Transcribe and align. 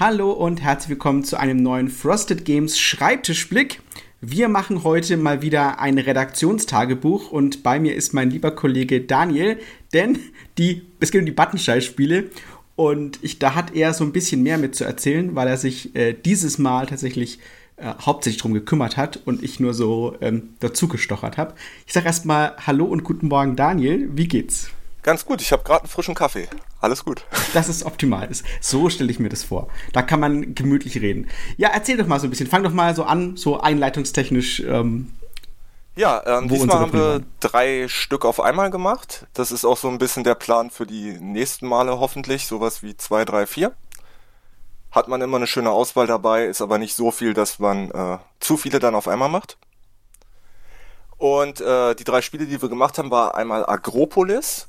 Hallo 0.00 0.30
und 0.30 0.62
herzlich 0.62 0.90
willkommen 0.90 1.24
zu 1.24 1.40
einem 1.40 1.60
neuen 1.60 1.88
Frosted 1.88 2.44
Games 2.44 2.78
Schreibtischblick. 2.78 3.80
Wir 4.20 4.48
machen 4.48 4.84
heute 4.84 5.16
mal 5.16 5.42
wieder 5.42 5.80
ein 5.80 5.98
Redaktionstagebuch 5.98 7.32
und 7.32 7.64
bei 7.64 7.80
mir 7.80 7.96
ist 7.96 8.14
mein 8.14 8.30
lieber 8.30 8.52
Kollege 8.52 9.00
Daniel, 9.00 9.58
denn 9.92 10.20
die, 10.56 10.82
es 11.00 11.10
geht 11.10 11.22
um 11.22 11.26
die 11.26 11.32
Buttonschei-Spiele 11.32 12.30
und 12.76 13.18
ich, 13.22 13.40
da 13.40 13.56
hat 13.56 13.74
er 13.74 13.92
so 13.92 14.04
ein 14.04 14.12
bisschen 14.12 14.44
mehr 14.44 14.56
mit 14.56 14.76
zu 14.76 14.84
erzählen, 14.84 15.34
weil 15.34 15.48
er 15.48 15.56
sich 15.56 15.96
äh, 15.96 16.12
dieses 16.12 16.58
Mal 16.58 16.86
tatsächlich 16.86 17.40
äh, 17.74 17.92
hauptsächlich 18.00 18.40
darum 18.40 18.54
gekümmert 18.54 18.96
hat 18.96 19.20
und 19.24 19.42
ich 19.42 19.58
nur 19.58 19.74
so 19.74 20.14
ähm, 20.20 20.50
dazugestochert 20.60 21.38
habe. 21.38 21.54
Ich 21.88 21.92
sage 21.92 22.06
erstmal 22.06 22.54
Hallo 22.64 22.84
und 22.84 23.02
guten 23.02 23.26
Morgen 23.26 23.56
Daniel, 23.56 24.08
wie 24.12 24.28
geht's? 24.28 24.70
Ganz 25.08 25.24
gut, 25.24 25.40
ich 25.40 25.52
habe 25.52 25.62
gerade 25.62 25.84
einen 25.84 25.88
frischen 25.88 26.14
Kaffee. 26.14 26.50
Alles 26.82 27.02
gut. 27.02 27.24
Das 27.54 27.70
ist 27.70 27.82
optimal. 27.82 28.28
So 28.60 28.90
stelle 28.90 29.10
ich 29.10 29.18
mir 29.18 29.30
das 29.30 29.42
vor. 29.42 29.68
Da 29.94 30.02
kann 30.02 30.20
man 30.20 30.54
gemütlich 30.54 31.00
reden. 31.00 31.30
Ja, 31.56 31.70
erzähl 31.70 31.96
doch 31.96 32.06
mal 32.06 32.20
so 32.20 32.26
ein 32.26 32.30
bisschen. 32.30 32.46
Fang 32.46 32.62
doch 32.62 32.74
mal 32.74 32.94
so 32.94 33.04
an, 33.04 33.38
so 33.38 33.58
einleitungstechnisch. 33.58 34.60
Ähm, 34.60 35.14
ja, 35.96 36.22
ähm, 36.26 36.50
diesmal 36.50 36.80
haben 36.80 36.92
wir 36.92 37.22
drei 37.40 37.88
Stück 37.88 38.26
auf 38.26 38.38
einmal 38.38 38.70
gemacht. 38.70 39.26
Das 39.32 39.50
ist 39.50 39.64
auch 39.64 39.78
so 39.78 39.88
ein 39.88 39.96
bisschen 39.96 40.24
der 40.24 40.34
Plan 40.34 40.68
für 40.68 40.84
die 40.84 41.16
nächsten 41.18 41.66
Male 41.66 41.98
hoffentlich. 41.98 42.46
Sowas 42.46 42.82
wie 42.82 42.94
zwei, 42.94 43.24
drei, 43.24 43.46
vier. 43.46 43.72
Hat 44.90 45.08
man 45.08 45.22
immer 45.22 45.38
eine 45.38 45.46
schöne 45.46 45.70
Auswahl 45.70 46.06
dabei, 46.06 46.44
ist 46.44 46.60
aber 46.60 46.76
nicht 46.76 46.94
so 46.94 47.12
viel, 47.12 47.32
dass 47.32 47.58
man 47.58 47.90
äh, 47.92 48.18
zu 48.40 48.58
viele 48.58 48.78
dann 48.78 48.94
auf 48.94 49.08
einmal 49.08 49.30
macht. 49.30 49.56
Und 51.16 51.62
äh, 51.62 51.94
die 51.94 52.04
drei 52.04 52.20
Spiele, 52.20 52.44
die 52.44 52.60
wir 52.60 52.68
gemacht 52.68 52.98
haben, 52.98 53.10
war 53.10 53.36
einmal 53.36 53.64
Agropolis 53.64 54.67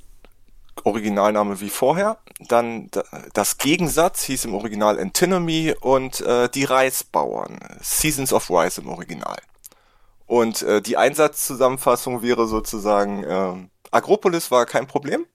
Originalname 0.86 1.60
wie 1.60 1.70
vorher. 1.70 2.18
Dann 2.40 2.90
das 3.34 3.58
Gegensatz 3.58 4.24
hieß 4.24 4.46
im 4.46 4.54
Original 4.54 5.00
Antinomy 5.00 5.76
und 5.82 6.22
äh, 6.22 6.50
die 6.50 6.64
Reisbauern, 6.64 7.60
Seasons 7.82 8.34
of 8.34 8.50
Rice 8.50 8.80
im 8.80 8.90
Original. 8.90 9.38
Und 10.26 10.62
äh, 10.62 10.82
die 10.82 10.96
Einsatzzusammenfassung 10.96 12.22
wäre 12.22 12.48
sozusagen, 12.48 13.24
äh, 13.24 13.68
Agropolis 13.92 14.52
war 14.52 14.66
kein 14.66 14.86
Problem. 14.86 15.26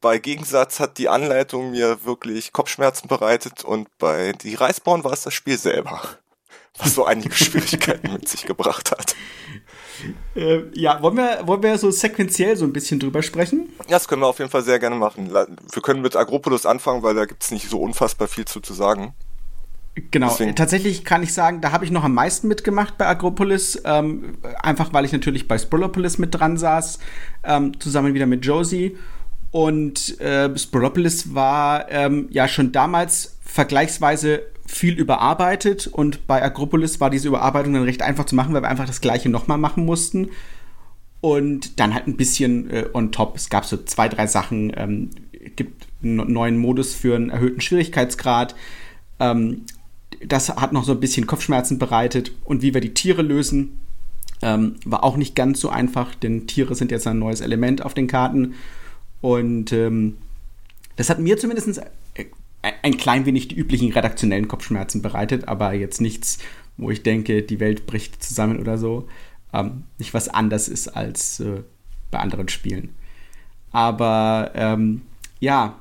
Bei 0.00 0.18
Gegensatz 0.18 0.80
hat 0.80 0.96
die 0.98 1.08
Anleitung 1.08 1.72
mir 1.72 2.04
wirklich 2.04 2.52
Kopfschmerzen 2.52 3.08
bereitet 3.08 3.64
und 3.64 3.88
bei 3.98 4.32
die 4.32 4.54
Reisbauern 4.54 5.04
war 5.04 5.12
es 5.12 5.22
das 5.22 5.34
Spiel 5.34 5.58
selber, 5.58 6.00
was 6.78 6.94
so 6.94 7.04
einige 7.04 7.34
Schwierigkeiten 7.34 8.12
mit 8.12 8.28
sich 8.28 8.46
gebracht 8.46 8.90
hat. 8.92 9.14
Äh, 10.34 10.62
ja, 10.74 11.00
wollen 11.02 11.16
wir, 11.16 11.40
wollen 11.46 11.62
wir 11.62 11.78
so 11.78 11.90
sequenziell 11.90 12.56
so 12.56 12.64
ein 12.64 12.72
bisschen 12.72 13.00
drüber 13.00 13.22
sprechen? 13.22 13.68
Ja, 13.88 13.96
das 13.96 14.08
können 14.08 14.22
wir 14.22 14.26
auf 14.26 14.38
jeden 14.38 14.50
Fall 14.50 14.62
sehr 14.62 14.78
gerne 14.78 14.96
machen. 14.96 15.30
Wir 15.32 15.82
können 15.82 16.02
mit 16.02 16.16
Agropolis 16.16 16.66
anfangen, 16.66 17.02
weil 17.02 17.14
da 17.14 17.24
gibt 17.24 17.42
es 17.42 17.50
nicht 17.50 17.68
so 17.68 17.80
unfassbar 17.80 18.28
viel 18.28 18.44
zu, 18.44 18.60
zu 18.60 18.74
sagen. 18.74 19.14
Genau, 20.10 20.28
Deswegen. 20.28 20.54
tatsächlich 20.54 21.04
kann 21.04 21.22
ich 21.22 21.32
sagen, 21.32 21.60
da 21.60 21.72
habe 21.72 21.84
ich 21.84 21.90
noch 21.90 22.04
am 22.04 22.14
meisten 22.14 22.48
mitgemacht 22.48 22.98
bei 22.98 23.06
Agropolis, 23.06 23.82
ähm, 23.84 24.38
einfach 24.62 24.92
weil 24.92 25.04
ich 25.04 25.12
natürlich 25.12 25.48
bei 25.48 25.58
Sprolopolis 25.58 26.18
mit 26.18 26.34
dran 26.34 26.56
saß, 26.56 26.98
ähm, 27.44 27.78
zusammen 27.80 28.14
wieder 28.14 28.26
mit 28.26 28.44
Josie. 28.44 28.96
Und 29.50 30.20
äh, 30.20 30.56
Sprolopolis 30.56 31.34
war 31.34 31.90
ähm, 31.90 32.28
ja 32.30 32.48
schon 32.48 32.70
damals 32.70 33.38
vergleichsweise 33.44 34.42
viel 34.68 34.98
überarbeitet 34.98 35.86
und 35.86 36.26
bei 36.26 36.42
Agropolis 36.42 37.00
war 37.00 37.08
diese 37.08 37.28
Überarbeitung 37.28 37.72
dann 37.72 37.84
recht 37.84 38.02
einfach 38.02 38.26
zu 38.26 38.34
machen, 38.34 38.52
weil 38.52 38.62
wir 38.62 38.68
einfach 38.68 38.86
das 38.86 39.00
gleiche 39.00 39.30
nochmal 39.30 39.58
machen 39.58 39.84
mussten. 39.84 40.28
Und 41.20 41.80
dann 41.80 41.94
halt 41.94 42.06
ein 42.06 42.16
bisschen 42.16 42.70
äh, 42.70 42.84
on 42.92 43.10
top. 43.10 43.34
Es 43.34 43.48
gab 43.48 43.64
so 43.64 43.76
zwei, 43.76 44.08
drei 44.08 44.28
Sachen. 44.28 44.72
Ähm, 44.76 45.10
gibt 45.56 45.88
einen 46.02 46.32
neuen 46.32 46.58
Modus 46.58 46.94
für 46.94 47.16
einen 47.16 47.30
erhöhten 47.30 47.60
Schwierigkeitsgrad. 47.60 48.54
Ähm, 49.18 49.62
das 50.24 50.48
hat 50.50 50.72
noch 50.72 50.84
so 50.84 50.92
ein 50.92 51.00
bisschen 51.00 51.26
Kopfschmerzen 51.26 51.78
bereitet. 51.78 52.30
Und 52.44 52.62
wie 52.62 52.72
wir 52.72 52.80
die 52.80 52.94
Tiere 52.94 53.22
lösen, 53.22 53.80
ähm, 54.42 54.76
war 54.84 55.02
auch 55.02 55.16
nicht 55.16 55.34
ganz 55.34 55.60
so 55.60 55.70
einfach, 55.70 56.14
denn 56.14 56.46
Tiere 56.46 56.76
sind 56.76 56.92
jetzt 56.92 57.06
ein 57.08 57.18
neues 57.18 57.40
Element 57.40 57.84
auf 57.84 57.94
den 57.94 58.06
Karten. 58.06 58.54
Und 59.20 59.72
ähm, 59.72 60.18
das 60.94 61.10
hat 61.10 61.18
mir 61.18 61.38
zumindest 61.38 61.80
ein 62.82 62.96
klein 62.96 63.26
wenig 63.26 63.48
die 63.48 63.56
üblichen 63.56 63.92
redaktionellen 63.92 64.48
Kopfschmerzen 64.48 65.02
bereitet, 65.02 65.48
aber 65.48 65.72
jetzt 65.72 66.00
nichts, 66.00 66.38
wo 66.76 66.90
ich 66.90 67.02
denke, 67.02 67.42
die 67.42 67.60
Welt 67.60 67.86
bricht 67.86 68.22
zusammen 68.22 68.58
oder 68.60 68.78
so. 68.78 69.08
Ähm, 69.52 69.84
nicht 69.98 70.14
was 70.14 70.28
anders 70.28 70.68
ist 70.68 70.88
als 70.88 71.40
äh, 71.40 71.62
bei 72.10 72.18
anderen 72.18 72.48
Spielen. 72.48 72.94
Aber 73.72 74.52
ähm, 74.54 75.02
ja, 75.40 75.78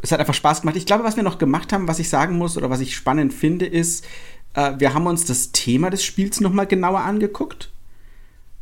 es 0.00 0.12
hat 0.12 0.20
einfach 0.20 0.34
Spaß 0.34 0.60
gemacht. 0.60 0.76
Ich 0.76 0.86
glaube, 0.86 1.04
was 1.04 1.16
wir 1.16 1.22
noch 1.22 1.38
gemacht 1.38 1.72
haben, 1.72 1.88
was 1.88 1.98
ich 1.98 2.08
sagen 2.08 2.38
muss 2.38 2.56
oder 2.56 2.70
was 2.70 2.80
ich 2.80 2.94
spannend 2.94 3.34
finde, 3.34 3.66
ist, 3.66 4.06
äh, 4.54 4.72
wir 4.78 4.94
haben 4.94 5.06
uns 5.06 5.24
das 5.24 5.52
Thema 5.52 5.90
des 5.90 6.04
Spiels 6.04 6.40
nochmal 6.40 6.66
genauer 6.66 7.00
angeguckt, 7.00 7.70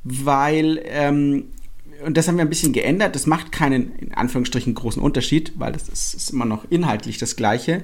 weil 0.05 0.81
ähm, 0.85 1.51
und 2.05 2.17
das 2.17 2.29
haben 2.29 2.37
wir 2.37 2.45
ein 2.45 2.51
bisschen 2.51 2.73
geändert. 2.73 3.15
Das 3.15 3.27
macht 3.27 3.53
keinen, 3.53 3.97
in 3.99 4.13
Anführungsstrichen, 4.13 4.75
großen 4.75 5.03
Unterschied, 5.03 5.53
weil 5.57 5.73
das 5.73 5.89
ist, 5.89 6.15
ist 6.15 6.31
immer 6.31 6.45
noch 6.45 6.65
inhaltlich 6.71 7.19
das 7.19 7.37
Gleiche. 7.37 7.83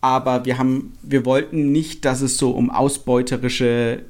Aber 0.00 0.44
wir 0.44 0.58
haben, 0.58 0.92
wir 1.02 1.24
wollten 1.24 1.72
nicht, 1.72 2.04
dass 2.04 2.20
es 2.20 2.36
so 2.36 2.52
um 2.52 2.70
ausbeuterische 2.70 4.02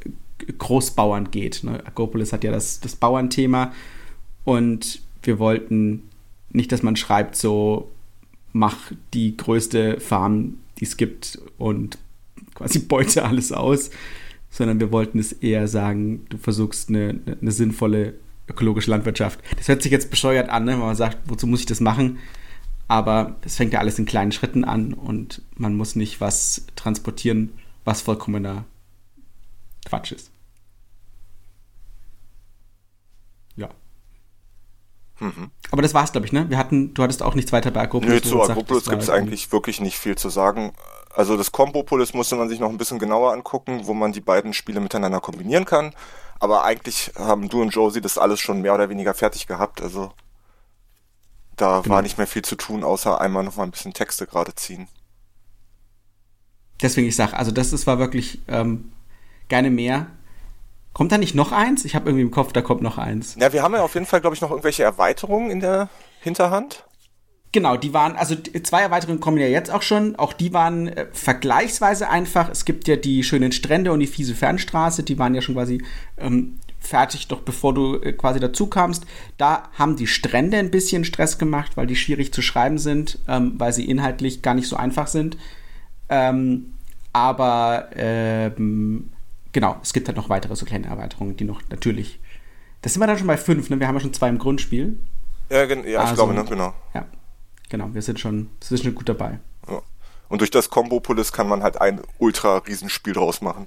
Großbauern 0.59 1.31
geht. 1.31 1.65
Ne? 1.65 1.85
Agropolis 1.87 2.33
hat 2.33 2.45
ja 2.45 2.53
das, 2.53 2.81
das 2.81 2.97
Bauernthema 2.97 3.73
und 4.45 5.01
wir 5.23 5.39
wollten 5.39 6.09
nicht, 6.51 6.73
dass 6.73 6.83
man 6.83 6.97
schreibt, 6.97 7.37
so 7.37 7.91
mach 8.53 8.93
die 9.15 9.37
größte 9.37 10.01
Farm, 10.01 10.59
die 10.79 10.85
es 10.85 10.97
gibt 10.97 11.39
und 11.59 11.99
quasi 12.55 12.79
beute 12.81 13.25
alles 13.25 13.53
aus, 13.53 13.91
sondern 14.51 14.81
wir 14.81 14.93
wollten 14.93 15.19
es 15.19 15.33
eher 15.33 15.69
sagen, 15.69 16.27
du 16.29 16.39
versuchst 16.39 16.89
eine, 16.89 17.21
eine 17.41 17.53
sinnvolle 17.53 18.15
ökologische 18.49 18.91
Landwirtschaft. 18.91 19.41
Das 19.57 19.69
hört 19.69 19.83
sich 19.83 19.93
jetzt 19.93 20.11
bescheuert 20.11 20.49
an, 20.49 20.65
ne? 20.65 20.73
wenn 20.73 20.81
man 20.81 20.97
sagt, 20.97 21.19
wozu 21.27 21.47
muss 21.47 21.61
ich 21.61 21.67
das 21.67 21.81
machen? 21.81 22.19
Aber 22.89 23.37
es 23.43 23.57
fängt 23.57 23.73
ja 23.75 23.81
alles 23.81 23.99
in 23.99 24.07
kleinen 24.07 24.33
Schritten 24.33 24.65
an 24.65 24.95
und 24.95 25.43
man 25.57 25.77
muss 25.77 25.95
nicht 25.95 26.21
was 26.21 26.67
transportieren, 26.75 27.53
was 27.85 28.01
vollkommener 28.01 28.65
Quatsch 29.85 30.13
ist. 30.13 30.31
Ja. 33.57 33.69
Mhm. 35.21 35.51
Aber 35.71 35.83
das 35.83 35.93
war's, 35.93 36.13
glaube 36.13 36.27
ich, 36.27 36.33
ne? 36.33 36.49
Wir 36.49 36.57
hatten, 36.57 36.95
du 36.95 37.03
hattest 37.03 37.23
auch 37.23 37.35
nichts 37.35 37.53
weiter 37.53 37.71
bei 37.71 37.83
Agropolis. 37.83 38.25
Nee, 38.25 38.31
zu 38.31 38.43
Agropolis 38.43 38.89
gibt 38.89 39.03
es 39.03 39.11
eigentlich 39.11 39.53
wirklich 39.53 39.81
nicht 39.81 39.99
viel 39.99 40.17
zu 40.17 40.31
sagen. 40.31 40.73
Also 41.15 41.37
das 41.37 41.53
Combopolis 41.53 42.15
musste 42.15 42.37
man 42.37 42.49
sich 42.49 42.61
noch 42.61 42.71
ein 42.71 42.79
bisschen 42.79 42.99
genauer 42.99 43.33
angucken, 43.33 43.83
wo 43.85 43.95
man 43.95 44.13
die 44.13 44.21
beiden 44.21 44.55
Spiele 44.55 44.81
miteinander 44.81 45.21
kombinieren 45.21 45.65
kann. 45.65 45.93
Aber 46.41 46.65
eigentlich 46.65 47.13
haben 47.17 47.49
du 47.49 47.63
und 47.63 47.71
Josie 47.71 48.01
das 48.01 48.19
alles 48.19 48.41
schon 48.41 48.63
mehr 48.63 48.75
oder 48.75 48.89
weniger 48.89 49.15
fertig 49.15 49.47
gehabt. 49.47 49.83
Also 49.83 50.13
da 51.57 51.81
genau. 51.81 51.97
war 51.97 52.03
nicht 52.03 52.19
mehr 52.19 52.27
viel 52.27 52.43
zu 52.43 52.57
tun, 52.57 52.85
außer 52.85 53.21
einmal 53.21 53.45
noch 53.45 53.57
mal 53.57 53.65
ein 53.65 53.73
bisschen 53.73 53.93
Texte 53.93 54.27
gerade 54.27 54.55
ziehen. 54.55 54.89
Deswegen 56.81 57.09
ich 57.09 57.17
sag, 57.17 57.33
also 57.35 57.51
das 57.51 57.73
ist, 57.73 57.87
war 57.87 57.99
wirklich 57.99 58.41
ähm, 58.47 58.93
gerne 59.49 59.71
mehr. 59.71 60.07
Kommt 60.93 61.13
da 61.13 61.19
nicht 61.19 61.35
noch 61.35 61.53
eins? 61.53 61.85
Ich 61.85 61.95
habe 61.95 62.09
irgendwie 62.09 62.23
im 62.23 62.31
Kopf, 62.31 62.53
da 62.53 62.63
kommt 62.63 62.83
noch 62.83 62.99
eins. 62.99 63.37
Ja, 63.39 63.53
wir 63.53 63.63
haben 63.63 63.75
ja 63.75 63.83
auf 63.83 63.95
jeden 63.95 64.07
Fall, 64.07 64.21
glaube 64.21 64.35
ich, 64.35 64.41
noch 64.41 64.51
irgendwelche 64.51 64.85
Erweiterungen 64.85 65.51
in 65.51 65.61
der 65.61 65.89
Hinterhand. 66.21 66.85
Genau, 67.53 67.79
die 67.79 67.95
waren, 67.95 68.15
also 68.17 68.35
zwei 68.63 68.83
Erweiterungen 68.83 69.21
kommen 69.21 69.39
ja 69.39 69.47
jetzt 69.47 69.71
auch 69.71 69.81
schon. 69.81 70.17
Auch 70.17 70.35
die 70.35 70.53
waren 70.53 70.89
äh, 70.89 71.07
vergleichsweise 71.13 72.11
einfach. 72.11 72.51
Es 72.51 72.67
gibt 72.67 72.87
ja 72.89 72.97
die 72.97 73.23
schönen 73.23 73.53
Strände 73.53 73.91
und 73.93 74.01
die 74.01 74.07
fiese 74.07 74.35
Fernstraße, 74.35 75.03
die 75.03 75.19
waren 75.19 75.35
ja 75.35 75.41
schon 75.41 75.55
quasi 75.55 75.83
ähm, 76.19 76.59
fertig, 76.79 77.29
doch 77.29 77.41
bevor 77.41 77.73
du 77.73 77.97
äh, 78.03 78.13
quasi 78.13 78.39
dazu 78.39 78.67
kamst. 78.67 79.07
Da 79.39 79.71
haben 79.79 79.97
die 79.97 80.07
Strände 80.07 80.59
ein 80.59 80.71
bisschen 80.71 81.05
Stress 81.05 81.39
gemacht, 81.39 81.77
weil 81.77 81.87
die 81.87 81.97
schwierig 81.97 82.33
zu 82.35 82.43
schreiben 82.43 82.77
sind, 82.77 83.19
ähm, 83.27 83.55
weil 83.57 83.73
sie 83.73 83.89
inhaltlich 83.89 84.43
gar 84.43 84.55
nicht 84.55 84.69
so 84.69 84.77
einfach 84.77 85.07
sind. 85.07 85.39
Ähm, 86.11 86.75
aber 87.15 87.89
ähm, 87.97 89.11
genau, 89.53 89.77
es 89.83 89.95
gibt 89.95 90.09
halt 90.09 90.17
noch 90.17 90.29
weitere 90.29 90.55
so 90.55 90.67
kleine 90.67 90.87
Erweiterungen, 90.87 91.37
die 91.37 91.45
noch 91.45 91.63
natürlich. 91.71 92.21
Das 92.83 92.93
sind 92.93 93.01
wir 93.01 93.07
dann 93.07 93.19
schon 93.19 93.27
bei 93.27 93.39
fünf, 93.39 93.71
ne? 93.71 93.81
Wir 93.81 93.89
haben 93.89 93.97
ja 93.97 94.01
schon 94.01 94.13
zwei 94.13 94.29
im 94.29 94.39
Grundspiel. 94.39 94.99
Ja, 95.51 95.65
ja 95.65 95.77
ich 95.83 95.99
also, 95.99 96.15
glaube, 96.15 96.35
ne? 96.35 96.45
genau. 96.45 96.75
Ja. 96.95 97.07
Genau, 97.69 97.93
wir 97.93 98.03
sind 98.03 98.19
schon, 98.21 98.51
sind 98.61 98.83
schon 98.83 98.95
gut 98.95 99.09
dabei. 99.09 99.41
Ja. 99.69 99.83
Und 100.29 100.41
durch 100.41 100.51
das 100.51 100.71
Combo-Polis 100.71 101.33
kann 101.33 101.49
man 101.49 101.63
halt 101.63 101.81
ein 101.81 102.01
ultra-Riesenspiel 102.19 103.15
draus 103.15 103.41
machen. 103.41 103.67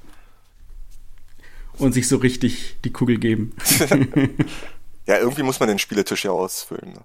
Und 1.78 1.94
sich 1.94 2.08
so 2.08 2.18
richtig 2.18 2.78
die 2.84 2.92
Kugel 2.92 3.18
geben. 3.18 3.56
ja, 5.08 5.18
irgendwie 5.18 5.44
muss 5.44 5.60
man 5.60 5.70
den 5.70 5.80
Spieletisch 5.80 6.26
ja 6.26 6.32
ausfüllen. 6.32 6.94
Ne? 6.94 7.02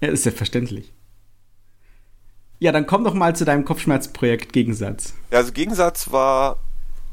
Ja, 0.00 0.08
ist 0.08 0.22
selbstverständlich. 0.22 0.92
Ja, 2.60 2.72
dann 2.72 2.86
komm 2.86 3.04
doch 3.04 3.14
mal 3.14 3.36
zu 3.36 3.44
deinem 3.44 3.64
Kopfschmerzprojekt 3.64 4.52
Gegensatz. 4.52 5.14
Ja, 5.30 5.38
also 5.38 5.52
Gegensatz 5.52 6.10
war 6.10 6.58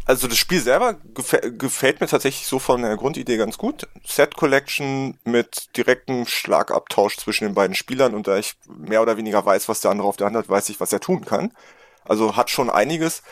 also 0.05 0.27
das 0.27 0.37
Spiel 0.37 0.61
selber 0.61 0.93
gefällt, 0.93 1.57
gefällt 1.59 1.99
mir 1.99 2.07
tatsächlich 2.07 2.47
so 2.47 2.59
von 2.59 2.81
der 2.83 2.95
Grundidee 2.95 3.37
ganz 3.37 3.57
gut. 3.57 3.87
Set 4.05 4.35
Collection 4.35 5.19
mit 5.23 5.75
direktem 5.75 6.27
Schlagabtausch 6.27 7.17
zwischen 7.17 7.45
den 7.45 7.55
beiden 7.55 7.75
Spielern 7.75 8.13
und 8.13 8.27
da 8.27 8.37
ich 8.37 8.55
mehr 8.67 9.01
oder 9.01 9.17
weniger 9.17 9.43
weiß, 9.45 9.67
was 9.67 9.81
der 9.81 9.91
andere 9.91 10.07
auf 10.07 10.17
der 10.17 10.27
Hand 10.27 10.35
hat, 10.37 10.47
weiß 10.47 10.69
ich, 10.69 10.79
was 10.79 10.93
er 10.93 10.99
tun 10.99 11.25
kann. 11.25 11.51
Also 12.03 12.35
hat 12.35 12.51
schon 12.51 12.69
einiges. 12.69 13.23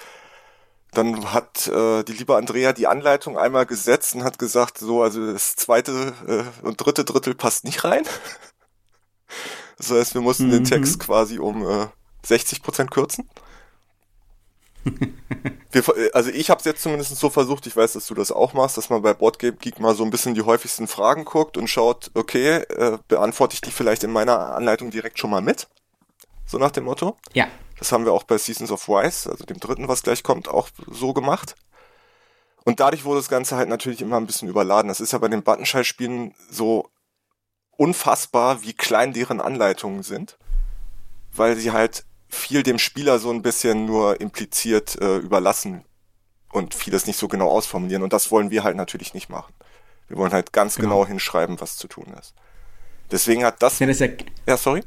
Dann 0.94 1.32
hat 1.34 1.68
äh, 1.68 2.04
die 2.04 2.14
liebe 2.14 2.36
Andrea 2.36 2.74
die 2.74 2.88
Anleitung 2.88 3.38
einmal 3.38 3.66
gesetzt 3.66 4.16
und 4.16 4.24
hat 4.24 4.38
gesagt, 4.40 4.78
so, 4.78 5.02
also 5.02 5.32
das 5.32 5.56
zweite 5.56 6.14
äh, 6.28 6.66
und 6.66 6.78
dritte 6.78 7.04
Drittel 7.06 7.36
passt 7.36 7.64
nicht 7.64 7.84
rein. 7.84 8.04
Das 9.76 9.90
heißt, 9.90 10.14
wir 10.14 10.22
mussten 10.22 10.48
mhm. 10.48 10.52
den 10.52 10.64
Text 10.66 11.00
quasi 11.00 11.40
um 11.40 11.68
äh, 11.68 11.88
60 12.24 12.62
Prozent 12.62 12.92
kürzen. 12.92 13.28
wir, 15.72 15.84
also 16.14 16.30
ich 16.30 16.50
habe 16.50 16.60
es 16.60 16.66
jetzt 16.66 16.82
zumindest 16.82 17.16
so 17.16 17.30
versucht, 17.30 17.68
ich 17.68 17.76
weiß, 17.76 17.94
dass 17.94 18.08
du 18.08 18.14
das 18.14 18.32
auch 18.32 18.54
machst, 18.54 18.78
dass 18.78 18.90
man 18.90 19.02
bei 19.02 19.14
Boardgame 19.14 19.54
Geek 19.54 19.80
mal 19.80 19.96
so 19.96 20.04
ein 20.04 20.12
bisschen 20.12 20.36
die 20.36 20.42
häufigsten 20.42 20.88
Fragen 20.88 21.26
guckt 21.26 21.58
und 21.58 21.68
schaut, 21.68 22.12
okay, 22.14 22.58
äh, 22.58 22.98
beantworte 23.08 23.56
ich 23.56 23.62
die 23.62 23.72
vielleicht 23.72 24.04
in 24.04 24.12
meiner 24.12 24.56
Anleitung 24.56 24.92
direkt 24.92 25.20
schon 25.20 25.30
mal 25.30 25.42
mit? 25.42 25.68
So 26.46 26.58
nach 26.58 26.72
dem 26.72 26.86
Motto. 26.86 27.18
Ja. 27.34 27.48
Das 27.80 27.92
haben 27.92 28.06
wir 28.06 28.14
auch 28.14 28.24
bei 28.24 28.38
Seasons 28.38 28.72
of 28.72 28.88
Wise, 28.88 29.30
also 29.30 29.46
dem 29.46 29.60
dritten, 29.60 29.88
was 29.88 30.04
gleich 30.04 30.24
kommt, 30.24 30.48
auch 30.48 30.70
so 30.88 31.14
gemacht. 31.14 31.56
Und 32.66 32.80
dadurch 32.80 33.04
wurde 33.04 33.20
das 33.20 33.30
Ganze 33.30 33.56
halt 33.56 33.70
natürlich 33.70 34.02
immer 34.02 34.18
ein 34.18 34.26
bisschen 34.26 34.48
überladen. 34.48 34.88
Das 34.88 35.02
ist 35.02 35.12
ja 35.12 35.20
bei 35.20 35.28
den 35.28 35.44
Buttonschei-Spielen 35.44 36.34
so 36.50 36.90
unfassbar, 37.76 38.62
wie 38.64 38.74
klein 38.74 39.14
deren 39.14 39.42
Anleitungen 39.42 40.04
sind, 40.04 40.38
weil 41.34 41.56
sie 41.56 41.72
halt 41.72 42.06
viel 42.34 42.64
dem 42.64 42.80
Spieler 42.80 43.20
so 43.20 43.32
ein 43.32 43.42
bisschen 43.42 43.86
nur 43.86 44.20
impliziert 44.20 45.00
äh, 45.02 45.18
überlassen 45.18 45.84
und 46.52 46.74
vieles 46.74 47.08
nicht 47.08 47.18
so 47.18 47.28
genau 47.28 47.50
ausformulieren. 47.50 48.04
Und 48.04 48.14
das 48.14 48.32
wollen 48.32 48.52
wir 48.52 48.64
halt 48.64 48.76
natürlich 48.76 49.14
nicht 49.14 49.30
machen. 49.30 49.54
Wir 50.08 50.18
wollen 50.18 50.34
halt 50.34 50.52
ganz 50.54 50.76
genau, 50.76 51.02
genau 51.02 51.08
hinschreiben, 51.08 51.62
was 51.62 51.78
zu 51.78 51.88
tun 51.88 52.14
ist. 52.20 52.34
Deswegen 53.12 53.44
hat 53.44 53.62
das. 53.62 53.80
Ja, 53.80 53.88
das 53.88 54.00
ja, 54.00 54.08
ja 54.48 54.58
sorry. 54.58 54.84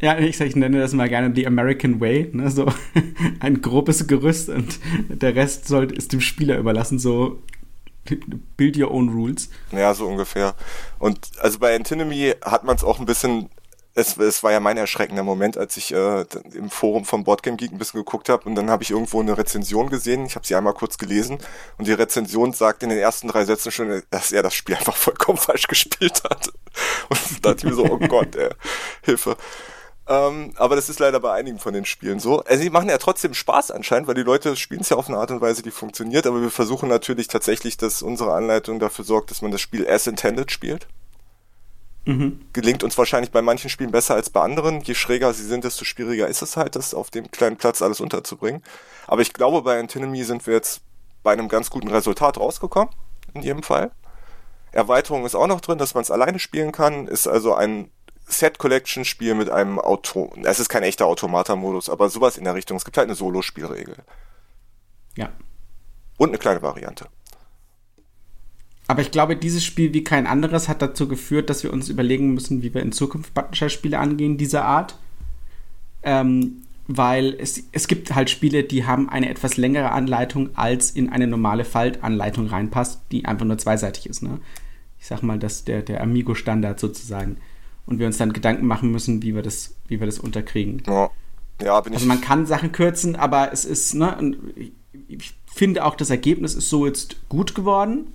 Ja, 0.00 0.18
ich, 0.18 0.38
ich 0.40 0.56
nenne 0.56 0.78
das 0.78 0.92
mal 0.92 1.08
gerne 1.08 1.34
The 1.34 1.46
American 1.46 2.00
Way, 2.00 2.30
ne? 2.32 2.50
so 2.50 2.70
ein 3.40 3.62
grobes 3.62 4.06
Gerüst 4.06 4.50
und 4.50 4.78
der 5.08 5.34
Rest 5.34 5.66
soll, 5.66 5.90
ist 5.90 6.12
dem 6.12 6.20
Spieler 6.20 6.58
überlassen, 6.58 6.98
so 6.98 7.42
build 8.56 8.76
your 8.76 8.90
own 8.90 9.08
rules. 9.08 9.48
Ja, 9.72 9.94
so 9.94 10.06
ungefähr. 10.06 10.54
Und 10.98 11.30
also 11.38 11.58
bei 11.58 11.74
Antinomy 11.74 12.34
hat 12.44 12.64
man 12.64 12.76
es 12.76 12.84
auch 12.84 13.00
ein 13.00 13.06
bisschen 13.06 13.48
es, 13.96 14.18
es 14.18 14.42
war 14.42 14.52
ja 14.52 14.60
mein 14.60 14.76
erschreckender 14.76 15.22
Moment, 15.22 15.56
als 15.56 15.78
ich 15.78 15.92
äh, 15.92 16.26
im 16.52 16.68
Forum 16.68 17.06
vom 17.06 17.24
Boardgame 17.24 17.56
Geek 17.56 17.72
ein 17.72 17.78
bisschen 17.78 17.98
geguckt 17.98 18.28
habe 18.28 18.46
und 18.46 18.54
dann 18.54 18.70
habe 18.70 18.82
ich 18.82 18.90
irgendwo 18.90 19.20
eine 19.20 19.38
Rezension 19.38 19.88
gesehen. 19.88 20.26
Ich 20.26 20.36
habe 20.36 20.46
sie 20.46 20.54
einmal 20.54 20.74
kurz 20.74 20.98
gelesen 20.98 21.38
und 21.78 21.86
die 21.86 21.94
Rezension 21.94 22.52
sagt 22.52 22.82
in 22.82 22.90
den 22.90 22.98
ersten 22.98 23.28
drei 23.28 23.46
Sätzen 23.46 23.72
schon, 23.72 24.02
dass 24.10 24.32
er 24.32 24.42
das 24.42 24.54
Spiel 24.54 24.76
einfach 24.76 24.94
vollkommen 24.94 25.38
falsch 25.38 25.66
gespielt 25.66 26.22
hat. 26.24 26.48
Und 27.08 27.18
da 27.42 27.50
dachte 27.52 27.66
ich 27.66 27.72
mir 27.72 27.74
so, 27.74 27.84
oh 27.84 27.98
Gott, 27.98 28.36
ey, 28.36 28.50
Hilfe. 29.02 29.38
Ähm, 30.08 30.52
aber 30.56 30.76
das 30.76 30.90
ist 30.90 31.00
leider 31.00 31.18
bei 31.18 31.32
einigen 31.32 31.58
von 31.58 31.72
den 31.72 31.86
Spielen 31.86 32.20
so. 32.20 32.40
Also 32.40 32.62
die 32.62 32.70
machen 32.70 32.90
ja 32.90 32.98
trotzdem 32.98 33.32
Spaß 33.32 33.70
anscheinend, 33.70 34.08
weil 34.08 34.14
die 34.14 34.22
Leute 34.22 34.56
spielen 34.56 34.82
es 34.82 34.90
ja 34.90 34.98
auf 34.98 35.08
eine 35.08 35.16
Art 35.16 35.30
und 35.30 35.40
Weise, 35.40 35.62
die 35.62 35.70
funktioniert. 35.70 36.26
Aber 36.26 36.42
wir 36.42 36.50
versuchen 36.50 36.90
natürlich 36.90 37.28
tatsächlich, 37.28 37.78
dass 37.78 38.02
unsere 38.02 38.34
Anleitung 38.34 38.78
dafür 38.78 39.06
sorgt, 39.06 39.30
dass 39.30 39.40
man 39.40 39.52
das 39.52 39.62
Spiel 39.62 39.88
as 39.88 40.06
intended 40.06 40.52
spielt. 40.52 40.86
Mhm. 42.06 42.40
Gelingt 42.52 42.84
uns 42.84 42.96
wahrscheinlich 42.96 43.32
bei 43.32 43.42
manchen 43.42 43.68
Spielen 43.68 43.90
besser 43.90 44.14
als 44.14 44.30
bei 44.30 44.40
anderen. 44.40 44.80
Je 44.80 44.94
schräger 44.94 45.34
sie 45.34 45.44
sind, 45.44 45.64
desto 45.64 45.84
schwieriger 45.84 46.28
ist 46.28 46.40
es 46.40 46.56
halt, 46.56 46.76
das 46.76 46.94
auf 46.94 47.10
dem 47.10 47.30
kleinen 47.32 47.56
Platz 47.56 47.82
alles 47.82 48.00
unterzubringen. 48.00 48.62
Aber 49.08 49.22
ich 49.22 49.32
glaube, 49.32 49.62
bei 49.62 49.78
Antinomy 49.78 50.22
sind 50.22 50.46
wir 50.46 50.54
jetzt 50.54 50.82
bei 51.24 51.32
einem 51.32 51.48
ganz 51.48 51.68
guten 51.68 51.88
Resultat 51.88 52.38
rausgekommen. 52.38 52.94
In 53.34 53.42
jedem 53.42 53.64
Fall. 53.64 53.90
Erweiterung 54.70 55.26
ist 55.26 55.34
auch 55.34 55.48
noch 55.48 55.60
drin, 55.60 55.78
dass 55.78 55.94
man 55.94 56.02
es 56.02 56.12
alleine 56.12 56.38
spielen 56.38 56.70
kann. 56.70 57.08
Ist 57.08 57.26
also 57.26 57.54
ein 57.54 57.90
Set-Collection-Spiel 58.28 59.34
mit 59.34 59.50
einem 59.50 59.80
Auto. 59.80 60.32
Es 60.44 60.60
ist 60.60 60.68
kein 60.68 60.84
echter 60.84 61.06
Automata-Modus, 61.06 61.90
aber 61.90 62.08
sowas 62.08 62.38
in 62.38 62.44
der 62.44 62.54
Richtung. 62.54 62.76
Es 62.76 62.84
gibt 62.84 62.96
halt 62.98 63.08
eine 63.08 63.16
Solo-Spielregel. 63.16 63.96
Ja. 65.16 65.30
Und 66.18 66.28
eine 66.28 66.38
kleine 66.38 66.62
Variante. 66.62 67.08
Aber 68.88 69.02
ich 69.02 69.10
glaube, 69.10 69.36
dieses 69.36 69.64
Spiel 69.64 69.92
wie 69.94 70.04
kein 70.04 70.26
anderes 70.26 70.68
hat 70.68 70.80
dazu 70.80 71.08
geführt, 71.08 71.50
dass 71.50 71.64
wir 71.64 71.72
uns 71.72 71.88
überlegen 71.88 72.34
müssen, 72.34 72.62
wie 72.62 72.72
wir 72.72 72.82
in 72.82 72.92
Zukunft 72.92 73.34
Buttonshare-Spiele 73.34 73.98
angehen, 73.98 74.38
dieser 74.38 74.64
Art. 74.64 74.96
Ähm, 76.02 76.62
weil 76.88 77.34
es, 77.40 77.64
es 77.72 77.88
gibt 77.88 78.14
halt 78.14 78.30
Spiele, 78.30 78.62
die 78.62 78.84
haben 78.84 79.08
eine 79.08 79.28
etwas 79.28 79.56
längere 79.56 79.90
Anleitung, 79.90 80.50
als 80.54 80.92
in 80.92 81.08
eine 81.08 81.26
normale 81.26 81.64
Faltanleitung 81.64 82.46
reinpasst, 82.46 83.00
die 83.10 83.24
einfach 83.24 83.44
nur 83.44 83.58
zweiseitig 83.58 84.08
ist. 84.08 84.22
Ne? 84.22 84.38
Ich 85.00 85.06
sag 85.06 85.22
mal, 85.22 85.38
das 85.38 85.64
der, 85.64 85.82
der 85.82 86.00
Amigo-Standard 86.00 86.78
sozusagen. 86.78 87.38
Und 87.86 87.98
wir 87.98 88.06
uns 88.06 88.18
dann 88.18 88.32
Gedanken 88.32 88.66
machen 88.66 88.92
müssen, 88.92 89.22
wie 89.22 89.34
wir 89.34 89.42
das, 89.42 89.74
wie 89.88 89.98
wir 89.98 90.06
das 90.06 90.20
unterkriegen. 90.20 90.82
Ja. 90.86 91.10
Ja, 91.62 91.80
bin 91.80 91.94
also 91.94 92.06
man 92.06 92.20
kann 92.20 92.44
Sachen 92.44 92.70
kürzen, 92.70 93.16
aber 93.16 93.50
es 93.50 93.64
ist, 93.64 93.94
ne, 93.94 94.36
ich 95.08 95.32
finde 95.46 95.86
auch, 95.86 95.94
das 95.94 96.10
Ergebnis 96.10 96.54
ist 96.54 96.68
so 96.68 96.86
jetzt 96.86 97.16
gut 97.30 97.54
geworden 97.54 98.08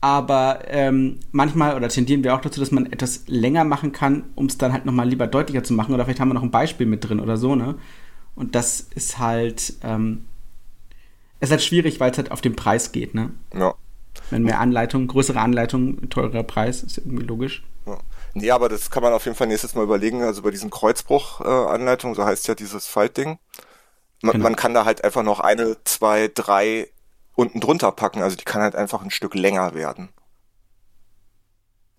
aber 0.00 0.60
ähm, 0.68 1.18
manchmal 1.32 1.74
oder 1.74 1.88
tendieren 1.88 2.22
wir 2.22 2.34
auch 2.34 2.40
dazu, 2.40 2.60
dass 2.60 2.70
man 2.70 2.92
etwas 2.92 3.24
länger 3.26 3.64
machen 3.64 3.92
kann, 3.92 4.24
um 4.34 4.46
es 4.46 4.58
dann 4.58 4.72
halt 4.72 4.84
nochmal 4.84 5.08
lieber 5.08 5.26
deutlicher 5.26 5.64
zu 5.64 5.72
machen. 5.72 5.94
Oder 5.94 6.04
vielleicht 6.04 6.20
haben 6.20 6.28
wir 6.28 6.34
noch 6.34 6.42
ein 6.42 6.50
Beispiel 6.50 6.86
mit 6.86 7.08
drin 7.08 7.20
oder 7.20 7.36
so, 7.36 7.54
ne? 7.54 7.76
Und 8.34 8.54
das 8.54 8.80
ist 8.94 9.18
halt, 9.18 9.74
ähm, 9.82 10.26
ist 11.40 11.50
halt 11.50 11.62
schwierig, 11.62 11.98
weil 12.00 12.10
es 12.10 12.18
halt 12.18 12.30
auf 12.30 12.42
den 12.42 12.54
Preis 12.54 12.92
geht, 12.92 13.14
ne? 13.14 13.30
Ja. 13.54 13.74
Wenn 14.30 14.42
mehr 14.42 14.60
Anleitung, 14.60 15.06
größere 15.06 15.40
Anleitung, 15.40 16.08
teurer 16.10 16.42
Preis, 16.42 16.82
ist 16.82 16.98
irgendwie 16.98 17.24
logisch. 17.24 17.62
Ja. 17.86 17.98
Nee, 18.34 18.50
aber 18.50 18.68
das 18.68 18.90
kann 18.90 19.02
man 19.02 19.12
auf 19.12 19.24
jeden 19.24 19.36
Fall 19.36 19.46
nächstes 19.46 19.74
Mal 19.74 19.84
überlegen. 19.84 20.22
Also 20.22 20.42
bei 20.42 20.50
diesen 20.50 20.70
Kreuzbruch-Anleitungen, 20.70 22.14
äh, 22.14 22.16
so 22.16 22.24
heißt 22.24 22.48
ja 22.48 22.54
dieses 22.54 22.86
Faltding. 22.86 23.38
Man, 24.22 24.32
genau. 24.32 24.42
man 24.44 24.56
kann 24.56 24.74
da 24.74 24.84
halt 24.84 25.04
einfach 25.04 25.22
noch 25.22 25.40
eine, 25.40 25.76
zwei, 25.84 26.30
drei 26.34 26.88
unten 27.36 27.60
drunter 27.60 27.92
packen. 27.92 28.22
Also 28.22 28.36
die 28.36 28.44
kann 28.44 28.62
halt 28.62 28.74
einfach 28.74 29.02
ein 29.02 29.10
Stück 29.10 29.34
länger 29.34 29.74
werden. 29.74 30.08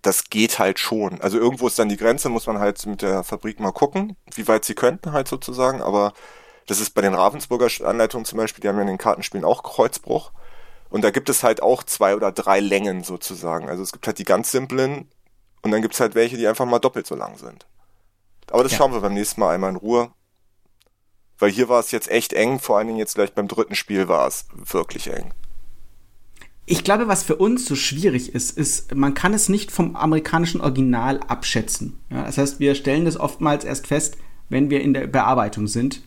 Das 0.01 0.25
geht 0.29 0.59
halt 0.59 0.79
schon. 0.79 1.21
Also 1.21 1.37
irgendwo 1.37 1.67
ist 1.67 1.79
dann 1.79 1.89
die 1.89 1.97
Grenze, 1.97 2.29
muss 2.29 2.47
man 2.47 2.59
halt 2.59 2.85
mit 2.85 3.01
der 3.01 3.23
Fabrik 3.23 3.59
mal 3.59 3.71
gucken, 3.71 4.17
wie 4.35 4.47
weit 4.47 4.65
sie 4.65 4.75
könnten 4.75 5.13
halt 5.13 5.27
sozusagen. 5.27 5.81
Aber 5.81 6.13
das 6.65 6.81
ist 6.81 6.93
bei 6.93 7.01
den 7.01 7.13
Ravensburger 7.13 7.67
Anleitungen 7.87 8.25
zum 8.25 8.37
Beispiel, 8.37 8.61
die 8.61 8.67
haben 8.67 8.75
ja 8.75 8.81
in 8.81 8.87
den 8.87 8.97
Kartenspielen 8.97 9.45
auch 9.45 9.63
Kreuzbruch. 9.63 10.31
Und 10.89 11.03
da 11.03 11.11
gibt 11.11 11.29
es 11.29 11.43
halt 11.43 11.61
auch 11.61 11.83
zwei 11.83 12.15
oder 12.15 12.31
drei 12.31 12.59
Längen 12.59 13.03
sozusagen. 13.03 13.69
Also 13.69 13.83
es 13.83 13.91
gibt 13.91 14.07
halt 14.07 14.19
die 14.19 14.23
ganz 14.23 14.51
simplen 14.51 15.09
und 15.61 15.71
dann 15.71 15.81
gibt 15.81 15.93
es 15.93 15.99
halt 15.99 16.15
welche, 16.15 16.37
die 16.37 16.47
einfach 16.47 16.65
mal 16.65 16.79
doppelt 16.79 17.07
so 17.07 17.15
lang 17.15 17.37
sind. 17.37 17.67
Aber 18.49 18.63
das 18.63 18.71
ja. 18.71 18.77
schauen 18.77 18.93
wir 18.93 19.01
beim 19.01 19.13
nächsten 19.13 19.41
Mal 19.41 19.53
einmal 19.53 19.71
in 19.71 19.75
Ruhe. 19.75 20.11
Weil 21.39 21.51
hier 21.51 21.69
war 21.69 21.79
es 21.79 21.91
jetzt 21.91 22.09
echt 22.09 22.33
eng, 22.33 22.59
vor 22.59 22.77
allen 22.77 22.87
Dingen 22.87 22.99
jetzt 22.99 23.15
gleich 23.15 23.33
beim 23.33 23.47
dritten 23.47 23.75
Spiel 23.75 24.07
war 24.07 24.27
es 24.27 24.45
wirklich 24.55 25.07
eng. 25.07 25.31
Ich 26.65 26.83
glaube, 26.83 27.07
was 27.07 27.23
für 27.23 27.37
uns 27.37 27.65
so 27.65 27.75
schwierig 27.75 28.35
ist, 28.35 28.57
ist, 28.57 28.93
man 28.93 29.13
kann 29.13 29.33
es 29.33 29.47
nicht 29.47 29.71
vom 29.71 29.95
amerikanischen 29.95 30.59
Original 30.59 31.21
abschätzen. 31.21 31.97
Ja, 32.09 32.25
das 32.25 32.37
heißt, 32.37 32.59
wir 32.59 32.75
stellen 32.75 33.05
das 33.05 33.17
oftmals 33.17 33.63
erst 33.63 33.87
fest, 33.87 34.17
wenn 34.49 34.69
wir 34.69 34.81
in 34.81 34.93
der 34.93 35.07
Bearbeitung 35.07 35.67
sind. 35.67 36.01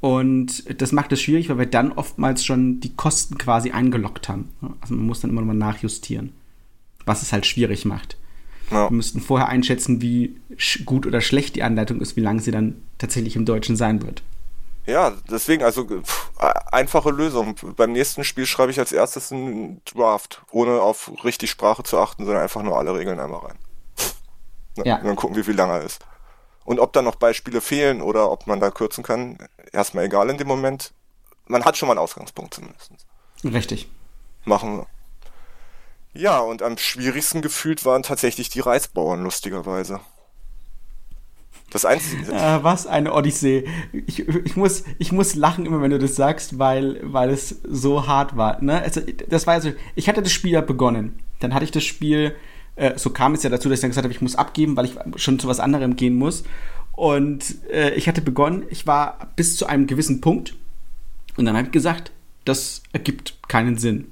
Und 0.00 0.80
das 0.80 0.92
macht 0.92 1.12
es 1.12 1.20
schwierig, 1.20 1.48
weil 1.48 1.58
wir 1.58 1.66
dann 1.66 1.92
oftmals 1.92 2.44
schon 2.44 2.80
die 2.80 2.94
Kosten 2.94 3.38
quasi 3.38 3.70
eingeloggt 3.70 4.28
haben. 4.28 4.50
Also 4.80 4.94
man 4.94 5.06
muss 5.06 5.20
dann 5.20 5.30
immer 5.30 5.40
noch 5.40 5.48
mal 5.48 5.54
nachjustieren, 5.54 6.32
was 7.06 7.22
es 7.22 7.32
halt 7.32 7.46
schwierig 7.46 7.84
macht. 7.84 8.18
Ja. 8.70 8.90
Wir 8.90 8.96
müssten 8.96 9.20
vorher 9.20 9.48
einschätzen, 9.48 10.00
wie 10.02 10.36
gut 10.84 11.06
oder 11.06 11.20
schlecht 11.20 11.56
die 11.56 11.62
Anleitung 11.62 12.00
ist, 12.00 12.16
wie 12.16 12.20
lange 12.20 12.40
sie 12.40 12.50
dann 12.50 12.82
tatsächlich 12.98 13.36
im 13.36 13.44
Deutschen 13.44 13.76
sein 13.76 14.02
wird. 14.02 14.22
Ja, 14.90 15.12
deswegen, 15.30 15.62
also 15.62 15.84
pff, 15.84 16.32
einfache 16.72 17.10
Lösung. 17.10 17.54
Beim 17.76 17.92
nächsten 17.92 18.24
Spiel 18.24 18.44
schreibe 18.44 18.72
ich 18.72 18.80
als 18.80 18.90
erstes 18.90 19.30
einen 19.30 19.80
Draft, 19.84 20.42
ohne 20.50 20.82
auf 20.82 21.12
richtig 21.22 21.50
Sprache 21.50 21.84
zu 21.84 21.96
achten, 21.98 22.24
sondern 22.24 22.42
einfach 22.42 22.62
nur 22.62 22.76
alle 22.76 22.94
Regeln 22.94 23.20
einmal 23.20 23.40
rein. 23.40 23.58
ja. 24.84 24.96
Und 24.96 25.04
dann 25.04 25.16
gucken, 25.16 25.36
wie 25.36 25.44
viel 25.44 25.54
lange 25.54 25.74
er 25.74 25.82
ist. 25.82 26.00
Und 26.64 26.80
ob 26.80 26.92
da 26.92 27.02
noch 27.02 27.14
Beispiele 27.14 27.60
fehlen 27.60 28.02
oder 28.02 28.30
ob 28.32 28.48
man 28.48 28.58
da 28.58 28.70
kürzen 28.70 29.04
kann, 29.04 29.38
erstmal 29.72 30.04
egal 30.04 30.28
in 30.28 30.38
dem 30.38 30.48
Moment. 30.48 30.92
Man 31.46 31.64
hat 31.64 31.76
schon 31.76 31.86
mal 31.86 31.92
einen 31.92 32.02
Ausgangspunkt 32.02 32.54
zumindest. 32.54 32.90
Richtig. 33.44 33.88
Machen 34.44 34.78
wir. 34.78 34.86
Ja, 36.12 36.40
und 36.40 36.62
am 36.62 36.76
schwierigsten 36.78 37.42
gefühlt 37.42 37.84
waren 37.84 38.02
tatsächlich 38.02 38.48
die 38.48 38.60
Reisbauern, 38.60 39.22
lustigerweise. 39.22 40.00
Das 41.70 41.84
Einzige. 41.84 42.32
Äh, 42.32 42.62
was 42.62 42.86
eine 42.86 43.14
Odyssee. 43.14 43.64
Ich, 43.92 44.28
ich, 44.28 44.56
muss, 44.56 44.84
ich 44.98 45.12
muss 45.12 45.36
lachen 45.36 45.66
immer, 45.66 45.80
wenn 45.80 45.92
du 45.92 45.98
das 45.98 46.16
sagst, 46.16 46.58
weil, 46.58 47.00
weil 47.02 47.30
es 47.30 47.60
so 47.62 48.06
hart 48.08 48.36
war. 48.36 48.60
Ne? 48.62 48.82
Also, 48.82 49.00
das 49.28 49.46
war 49.46 49.54
also, 49.54 49.70
ich 49.94 50.08
hatte 50.08 50.22
das 50.22 50.32
Spiel 50.32 50.52
ja 50.52 50.60
begonnen. 50.60 51.20
Dann 51.38 51.54
hatte 51.54 51.64
ich 51.64 51.70
das 51.70 51.84
Spiel, 51.84 52.34
äh, 52.74 52.98
so 52.98 53.10
kam 53.10 53.34
es 53.34 53.44
ja 53.44 53.50
dazu, 53.50 53.68
dass 53.68 53.78
ich 53.78 53.82
dann 53.82 53.90
gesagt 53.90 54.04
habe, 54.04 54.12
ich 54.12 54.20
muss 54.20 54.34
abgeben, 54.34 54.76
weil 54.76 54.86
ich 54.86 54.96
schon 55.16 55.38
zu 55.38 55.46
was 55.46 55.60
anderem 55.60 55.94
gehen 55.94 56.16
muss. 56.16 56.42
Und 56.92 57.56
äh, 57.70 57.94
ich 57.94 58.08
hatte 58.08 58.20
begonnen, 58.20 58.64
ich 58.68 58.86
war 58.86 59.30
bis 59.36 59.56
zu 59.56 59.66
einem 59.66 59.86
gewissen 59.86 60.20
Punkt. 60.20 60.56
Und 61.36 61.44
dann 61.44 61.56
habe 61.56 61.66
ich 61.66 61.72
gesagt, 61.72 62.10
das 62.44 62.82
ergibt 62.92 63.38
keinen 63.48 63.78
Sinn. 63.78 64.10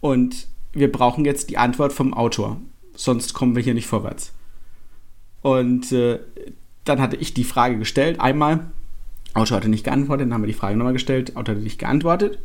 Und 0.00 0.48
wir 0.72 0.90
brauchen 0.90 1.24
jetzt 1.24 1.50
die 1.50 1.58
Antwort 1.58 1.92
vom 1.92 2.14
Autor, 2.14 2.56
sonst 2.94 3.34
kommen 3.34 3.54
wir 3.54 3.62
hier 3.62 3.74
nicht 3.74 3.86
vorwärts. 3.86 4.32
Und 5.42 5.92
äh, 5.92 6.20
dann 6.84 7.00
hatte 7.00 7.16
ich 7.16 7.34
die 7.34 7.44
Frage 7.44 7.78
gestellt, 7.78 8.20
einmal, 8.20 8.70
Autor 9.34 9.58
hatte 9.58 9.68
nicht 9.68 9.84
geantwortet, 9.84 10.26
dann 10.26 10.34
haben 10.34 10.42
wir 10.42 10.48
die 10.48 10.54
Frage 10.54 10.76
nochmal 10.76 10.92
gestellt, 10.92 11.36
Autor 11.36 11.54
hatte 11.54 11.64
nicht 11.64 11.78
geantwortet. 11.78 12.38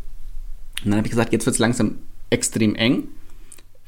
Und 0.83 0.91
dann 0.91 0.97
habe 0.97 1.07
ich 1.07 1.11
gesagt, 1.11 1.33
jetzt 1.33 1.45
wird 1.45 1.55
es 1.55 1.59
langsam 1.59 1.97
extrem 2.29 2.75
eng. 2.75 3.07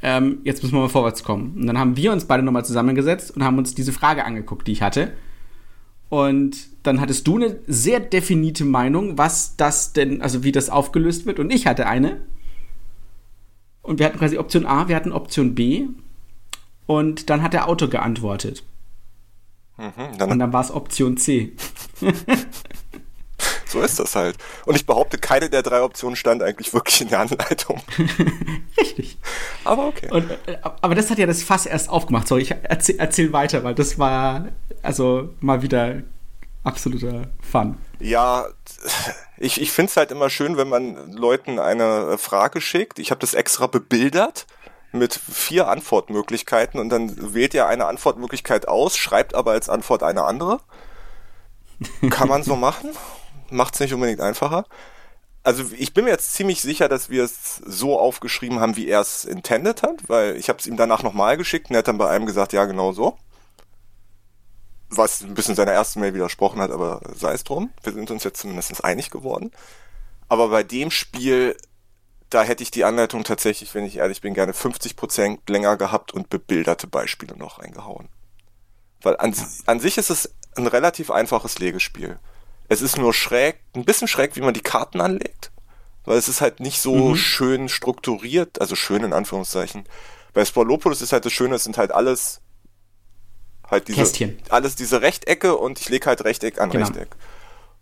Ähm, 0.02 0.40
jetzt 0.44 0.62
müssen 0.62 0.76
wir 0.76 0.82
mal 0.82 0.90
vorwärts 0.90 1.24
kommen. 1.24 1.54
Und 1.56 1.68
dann 1.68 1.78
haben 1.78 1.98
wir 1.98 2.12
uns 2.12 2.26
beide 2.26 2.44
nochmal 2.44 2.66
zusammengesetzt 2.66 3.36
und 3.36 3.44
haben 3.44 3.58
uns 3.58 3.76
diese 3.76 3.94
Frage 3.94 4.26
angeguckt, 4.26 4.68
die 4.68 4.72
ich 4.72 4.82
hatte. 4.82 5.12
Und 6.10 6.68
dann 6.84 7.02
hattest 7.02 7.28
du 7.28 7.36
eine 7.36 7.60
sehr 7.68 8.00
definierte 8.00 8.64
Meinung, 8.64 9.18
was 9.18 9.58
das 9.58 9.94
denn, 9.94 10.22
also 10.22 10.44
wie 10.44 10.52
das 10.52 10.70
aufgelöst 10.70 11.26
wird. 11.26 11.40
Und 11.40 11.52
ich 11.52 11.68
hatte 11.68 11.88
eine. 11.88 12.22
Und 13.82 14.00
wir 14.00 14.06
hatten 14.06 14.20
quasi 14.20 14.38
Option 14.38 14.66
A, 14.66 14.88
wir 14.88 14.96
hatten 14.96 15.12
Option 15.12 15.56
B. 15.56 15.88
Und 16.86 17.30
dann 17.30 17.42
hat 17.42 17.54
der 17.54 17.68
Autor 17.68 17.90
geantwortet. 17.90 18.64
Mhm, 19.78 20.18
dann 20.18 20.32
und 20.32 20.40
dann 20.40 20.54
war 20.54 20.62
es 20.62 20.72
Option 20.72 21.18
C. 21.18 21.56
so 23.68 23.82
ist 23.82 24.00
das 24.00 24.16
halt. 24.16 24.38
Und 24.66 24.76
ich 24.76 24.86
behaupte, 24.86 25.18
keine 25.18 25.50
der 25.50 25.62
drei 25.62 25.82
Optionen 25.82 26.16
stand 26.16 26.42
eigentlich 26.42 26.74
wirklich 26.74 27.02
in 27.02 27.10
der 27.10 27.20
Anleitung. 27.20 27.82
Richtig. 28.80 29.18
Aber 29.64 29.88
okay. 29.88 30.10
Und, 30.12 30.32
äh, 30.32 30.58
aber 30.62 30.96
das 30.96 31.10
hat 31.10 31.20
ja 31.20 31.28
das 31.28 31.44
Fass 31.44 31.66
erst 31.66 31.90
aufgemacht. 31.90 32.28
Sorry, 32.28 32.42
ich 32.42 32.52
erzähl, 32.64 32.96
erzähl 32.98 33.34
weiter, 33.34 33.64
weil 33.64 33.76
das 33.76 34.00
war 34.00 34.48
also 34.82 35.30
mal 35.42 35.62
wieder 35.62 36.02
absoluter 36.64 37.28
Fun. 37.40 37.78
Ja, 38.00 38.48
ich, 39.38 39.62
ich 39.62 39.72
finde 39.72 39.90
es 39.92 39.98
halt 39.98 40.12
immer 40.12 40.30
schön, 40.30 40.58
wenn 40.58 40.70
man 40.70 41.12
Leuten 41.12 41.60
eine 41.60 42.18
Frage 42.18 42.62
schickt. 42.62 43.00
Ich 43.00 43.12
habe 43.12 43.22
das 43.22 43.34
extra 43.34 43.68
bebildert 43.68 44.48
mit 44.92 45.14
vier 45.14 45.68
Antwortmöglichkeiten 45.68 46.80
und 46.80 46.90
dann 46.90 47.34
wählt 47.34 47.54
ihr 47.54 47.68
eine 47.68 47.86
Antwortmöglichkeit 47.86 48.68
aus, 48.68 48.98
schreibt 48.98 49.36
aber 49.36 49.52
als 49.52 49.70
Antwort 49.70 50.04
eine 50.04 50.24
andere. 50.24 50.60
Kann 52.10 52.28
man 52.28 52.44
so 52.44 52.56
machen. 52.58 52.92
Macht 53.50 53.76
es 53.76 53.80
nicht 53.80 53.94
unbedingt 53.94 54.22
einfacher. 54.22 54.66
Also 55.44 55.64
ich 55.78 55.94
bin 55.94 56.04
mir 56.04 56.12
jetzt 56.12 56.34
ziemlich 56.34 56.62
sicher, 56.62 56.90
dass 56.90 57.10
wir 57.10 57.24
es 57.24 57.62
so 57.66 57.98
aufgeschrieben 57.98 58.60
haben, 58.60 58.76
wie 58.76 58.90
er 58.90 59.00
es 59.00 59.24
intended 59.24 59.82
hat, 59.82 60.10
weil 60.10 60.36
ich 60.36 60.50
habe 60.50 60.60
es 60.60 60.68
ihm 60.68 60.76
danach 60.76 61.04
nochmal 61.04 61.38
geschickt 61.38 61.70
und 61.70 61.76
er 61.76 61.80
hat 61.80 61.88
dann 61.88 61.98
bei 61.98 62.10
einem 62.10 62.26
gesagt, 62.26 62.52
ja 62.52 62.66
genau 62.66 62.92
so. 62.92 63.18
Was 64.90 65.22
ein 65.22 65.36
bisschen 65.36 65.56
seiner 65.56 65.72
ersten 65.72 66.00
Mail 66.00 66.14
widersprochen 66.14 66.60
hat, 66.60 66.72
aber 66.72 67.02
sei 67.16 67.34
es 67.34 67.44
drum. 67.44 67.72
Wir 67.84 67.94
sind 67.94 68.12
uns 68.12 68.24
jetzt 68.24 68.42
zumindest 68.42 68.84
einig 68.84 69.10
geworden. 69.10 69.52
Aber 70.30 70.50
bei 70.50 70.64
dem 70.64 70.92
Spiel 70.92 71.56
da 72.30 72.44
hätte 72.44 72.64
ich 72.64 72.72
die 72.72 72.84
Anleitung 72.84 73.24
tatsächlich, 73.24 73.74
wenn 73.74 73.86
ich 73.86 73.98
ehrlich 73.98 74.22
bin, 74.22 74.34
gerne 74.34 74.52
50% 74.52 75.50
länger 75.50 75.78
gehabt 75.78 76.14
und 76.14 76.30
bebilderte 76.30 76.88
Beispiele 76.88 77.38
noch 77.38 77.60
reingehauen. 77.60 78.10
Weil 79.02 79.18
an, 79.18 79.34
an 79.66 79.80
sich 79.80 79.98
ist 79.98 80.10
es 80.10 80.34
ein 80.56 80.68
relativ 80.68 81.12
einfaches 81.12 81.60
Legespiel. 81.60 82.20
Es 82.68 82.82
ist 82.82 82.98
nur 82.98 83.14
schräg, 83.14 83.60
ein 83.76 83.86
bisschen 83.86 84.08
schräg, 84.08 84.36
wie 84.36 84.42
man 84.42 84.54
die 84.54 84.62
Karten 84.62 85.00
anlegt. 85.00 85.52
Weil 86.04 86.18
es 86.18 86.28
ist 86.28 86.42
halt 86.42 86.60
nicht 86.60 86.82
so 86.82 87.10
mhm. 87.10 87.16
schön 87.16 87.70
strukturiert, 87.70 88.60
also 88.60 88.76
schön 88.76 89.04
in 89.04 89.14
Anführungszeichen. 89.14 89.86
Bei 90.34 90.44
Spolopolis 90.44 91.02
ist 91.02 91.14
halt 91.14 91.26
das 91.26 91.34
Schöne, 91.34 91.56
es 91.56 91.64
sind 91.64 91.78
halt 91.78 91.92
alles 91.92 92.42
halt 93.70 93.88
diese, 93.88 94.00
Kästchen. 94.00 94.42
alles 94.50 94.76
diese 94.76 95.02
Rechtecke 95.02 95.56
und 95.56 95.80
ich 95.80 95.90
lege 95.90 96.06
halt 96.06 96.24
Rechteck 96.24 96.60
an 96.60 96.70
genau. 96.70 96.86
Rechteck. 96.88 97.16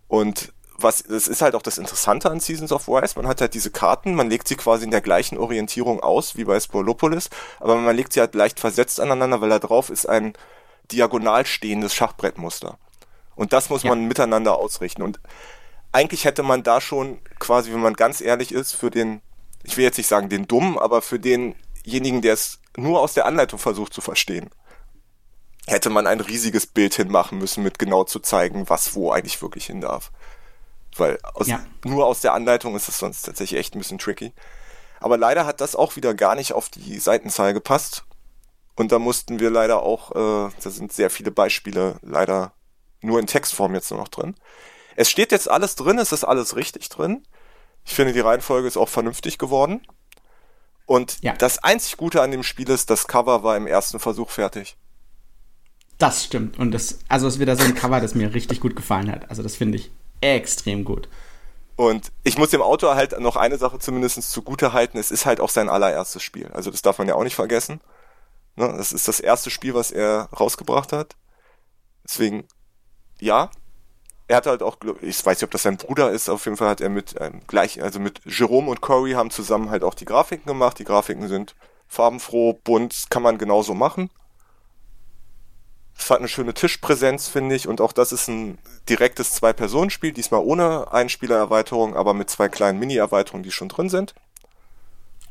Und 0.07 0.53
was, 0.77 1.03
das 1.03 1.27
ist 1.27 1.41
halt 1.41 1.55
auch 1.55 1.61
das 1.61 1.77
Interessante 1.77 2.29
an 2.29 2.39
Seasons 2.39 2.71
of 2.71 2.87
Wise. 2.87 3.13
Man 3.15 3.27
hat 3.27 3.41
halt 3.41 3.53
diese 3.53 3.71
Karten, 3.71 4.15
man 4.15 4.29
legt 4.29 4.47
sie 4.47 4.55
quasi 4.55 4.83
in 4.83 4.91
der 4.91 5.01
gleichen 5.01 5.37
Orientierung 5.37 6.01
aus 6.01 6.35
wie 6.35 6.43
bei 6.43 6.59
Spolopolis, 6.59 7.29
aber 7.59 7.75
man 7.75 7.95
legt 7.95 8.13
sie 8.13 8.19
halt 8.19 8.35
leicht 8.35 8.59
versetzt 8.59 8.99
aneinander, 8.99 9.41
weil 9.41 9.49
da 9.49 9.59
drauf 9.59 9.89
ist 9.89 10.07
ein 10.07 10.33
diagonal 10.91 11.45
stehendes 11.45 11.93
Schachbrettmuster. 11.93 12.77
Und 13.35 13.53
das 13.53 13.69
muss 13.69 13.83
ja. 13.83 13.89
man 13.89 14.05
miteinander 14.05 14.57
ausrichten. 14.57 15.01
Und 15.01 15.19
eigentlich 15.91 16.25
hätte 16.25 16.43
man 16.43 16.63
da 16.63 16.81
schon 16.81 17.19
quasi, 17.39 17.71
wenn 17.71 17.81
man 17.81 17.93
ganz 17.93 18.21
ehrlich 18.21 18.51
ist, 18.51 18.73
für 18.73 18.91
den, 18.91 19.21
ich 19.63 19.77
will 19.77 19.83
jetzt 19.83 19.97
nicht 19.97 20.07
sagen 20.07 20.29
den 20.29 20.47
Dummen, 20.47 20.77
aber 20.77 21.01
für 21.01 21.19
denjenigen, 21.19 22.21
der 22.21 22.33
es 22.33 22.59
nur 22.77 22.99
aus 22.99 23.13
der 23.13 23.25
Anleitung 23.25 23.59
versucht 23.59 23.93
zu 23.93 24.01
verstehen, 24.01 24.49
hätte 25.67 25.89
man 25.89 26.05
ein 26.05 26.19
riesiges 26.19 26.67
Bild 26.67 26.93
hinmachen 26.95 27.37
müssen, 27.37 27.63
mit 27.63 27.79
genau 27.79 28.03
zu 28.03 28.19
zeigen, 28.19 28.69
was 28.69 28.93
wo 28.93 29.11
eigentlich 29.11 29.41
wirklich 29.41 29.65
hin 29.65 29.81
darf. 29.81 30.11
Weil 30.97 31.19
aus, 31.33 31.47
ja. 31.47 31.65
nur 31.83 32.05
aus 32.05 32.21
der 32.21 32.33
Anleitung 32.33 32.75
ist 32.75 32.87
es 32.87 32.99
sonst 32.99 33.23
tatsächlich 33.23 33.59
echt 33.59 33.75
ein 33.75 33.79
bisschen 33.79 33.97
tricky. 33.97 34.33
Aber 34.99 35.17
leider 35.17 35.45
hat 35.45 35.61
das 35.61 35.75
auch 35.75 35.95
wieder 35.95 36.13
gar 36.13 36.35
nicht 36.35 36.53
auf 36.53 36.69
die 36.69 36.99
Seitenzahl 36.99 37.53
gepasst. 37.53 38.05
Und 38.75 38.91
da 38.91 38.99
mussten 38.99 39.39
wir 39.39 39.49
leider 39.49 39.83
auch, 39.83 40.11
äh, 40.11 40.51
da 40.63 40.69
sind 40.69 40.91
sehr 40.91 41.09
viele 41.09 41.31
Beispiele 41.31 41.97
leider 42.01 42.53
nur 43.01 43.19
in 43.19 43.27
Textform 43.27 43.73
jetzt 43.73 43.91
nur 43.91 43.99
noch 43.99 44.07
drin. 44.07 44.35
Es 44.95 45.09
steht 45.09 45.31
jetzt 45.31 45.49
alles 45.49 45.75
drin, 45.75 45.99
es 45.99 46.11
ist 46.11 46.23
alles 46.23 46.55
richtig 46.55 46.89
drin. 46.89 47.25
Ich 47.85 47.93
finde, 47.93 48.13
die 48.13 48.19
Reihenfolge 48.19 48.67
ist 48.67 48.77
auch 48.77 48.89
vernünftig 48.89 49.37
geworden. 49.37 49.85
Und 50.85 51.21
ja. 51.21 51.33
das 51.33 51.63
einzig 51.63 51.97
Gute 51.97 52.21
an 52.21 52.31
dem 52.31 52.43
Spiel 52.43 52.69
ist, 52.69 52.89
das 52.89 53.07
Cover 53.07 53.43
war 53.43 53.57
im 53.57 53.67
ersten 53.67 53.99
Versuch 53.99 54.29
fertig. 54.29 54.77
Das 55.97 56.25
stimmt. 56.25 56.59
Und 56.59 56.71
das, 56.71 56.99
also 57.07 57.27
es 57.27 57.35
ist 57.35 57.39
wieder 57.39 57.55
so 57.55 57.63
ein 57.63 57.75
Cover, 57.75 58.01
das 58.01 58.15
mir 58.15 58.33
richtig 58.33 58.59
gut 58.59 58.75
gefallen 58.75 59.11
hat. 59.11 59.29
Also 59.29 59.43
das 59.43 59.55
finde 59.55 59.77
ich 59.77 59.91
extrem 60.33 60.83
gut. 60.83 61.07
Und 61.75 62.11
ich 62.23 62.37
muss 62.37 62.51
dem 62.51 62.61
Autor 62.61 62.95
halt 62.95 63.19
noch 63.19 63.35
eine 63.35 63.57
Sache 63.57 63.79
zumindest 63.79 64.31
zugute 64.31 64.73
halten, 64.73 64.97
es 64.97 65.11
ist 65.11 65.25
halt 65.25 65.41
auch 65.41 65.49
sein 65.49 65.69
allererstes 65.69 66.23
Spiel. 66.23 66.49
Also 66.53 66.71
das 66.71 66.81
darf 66.81 66.97
man 66.97 67.07
ja 67.07 67.15
auch 67.15 67.23
nicht 67.23 67.35
vergessen. 67.35 67.81
Ne? 68.55 68.73
Das 68.77 68.91
ist 68.93 69.07
das 69.07 69.19
erste 69.19 69.49
Spiel, 69.49 69.73
was 69.73 69.91
er 69.91 70.29
rausgebracht 70.39 70.93
hat. 70.93 71.15
Deswegen, 72.05 72.47
ja, 73.19 73.49
er 74.27 74.37
hat 74.37 74.47
halt 74.47 74.63
auch, 74.63 74.77
ich 75.01 75.23
weiß 75.25 75.37
nicht, 75.37 75.43
ob 75.43 75.51
das 75.51 75.63
sein 75.63 75.77
Bruder 75.77 76.11
ist, 76.11 76.29
auf 76.29 76.45
jeden 76.45 76.57
Fall 76.57 76.69
hat 76.69 76.81
er 76.81 76.89
mit 76.89 77.15
ähm, 77.19 77.41
gleich, 77.47 77.81
also 77.81 77.99
mit 77.99 78.21
Jerome 78.25 78.71
und 78.71 78.81
Corey 78.81 79.11
haben 79.11 79.29
zusammen 79.29 79.69
halt 79.69 79.83
auch 79.83 79.93
die 79.93 80.05
Grafiken 80.05 80.45
gemacht. 80.45 80.79
Die 80.79 80.83
Grafiken 80.83 81.27
sind 81.27 81.55
farbenfroh, 81.87 82.53
bunt, 82.63 83.07
kann 83.09 83.21
man 83.21 83.37
genauso 83.37 83.73
machen. 83.73 84.09
Es 85.97 86.09
hat 86.09 86.19
eine 86.19 86.27
schöne 86.27 86.53
Tischpräsenz, 86.53 87.27
finde 87.27 87.55
ich, 87.55 87.67
und 87.67 87.81
auch 87.81 87.93
das 87.93 88.11
ist 88.11 88.27
ein 88.27 88.57
direktes 88.89 89.33
Zwei-Personen-Spiel, 89.33 90.11
diesmal 90.11 90.41
ohne 90.41 90.91
Einspielererweiterung, 90.91 91.95
aber 91.95 92.13
mit 92.13 92.29
zwei 92.29 92.49
kleinen 92.49 92.79
Mini-Erweiterungen, 92.79 93.43
die 93.43 93.51
schon 93.51 93.69
drin 93.69 93.89
sind. 93.89 94.13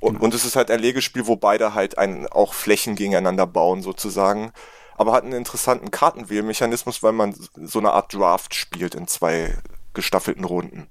Und, 0.01 0.15
genau. 0.15 0.25
und 0.25 0.35
es 0.35 0.45
ist 0.45 0.57
halt 0.57 0.71
ein 0.71 0.81
Legespiel, 0.81 1.27
wo 1.27 1.37
beide 1.37 1.75
halt 1.75 1.99
ein, 1.99 2.27
auch 2.27 2.55
Flächen 2.55 2.95
gegeneinander 2.95 3.47
bauen, 3.47 3.83
sozusagen. 3.83 4.53
Aber 4.97 5.13
hat 5.13 5.25
einen 5.25 5.33
interessanten 5.33 5.91
Kartenwählmechanismus, 5.91 7.03
weil 7.03 7.13
man 7.13 7.35
so 7.57 7.79
eine 7.79 7.93
Art 7.93 8.13
Draft 8.13 8.55
spielt 8.55 8.95
in 8.95 9.07
zwei 9.07 9.57
gestaffelten 9.93 10.45
Runden. 10.45 10.89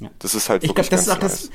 Ja. 0.00 0.10
Das 0.18 0.34
ist 0.34 0.48
halt 0.48 0.62
wirklich 0.62 0.86
ich 0.86 0.90
glaub, 0.90 0.98
das 0.98 1.06
ganz 1.06 1.06
ist 1.06 1.12
auch 1.12 1.22
nice. 1.22 1.48
das, 1.48 1.50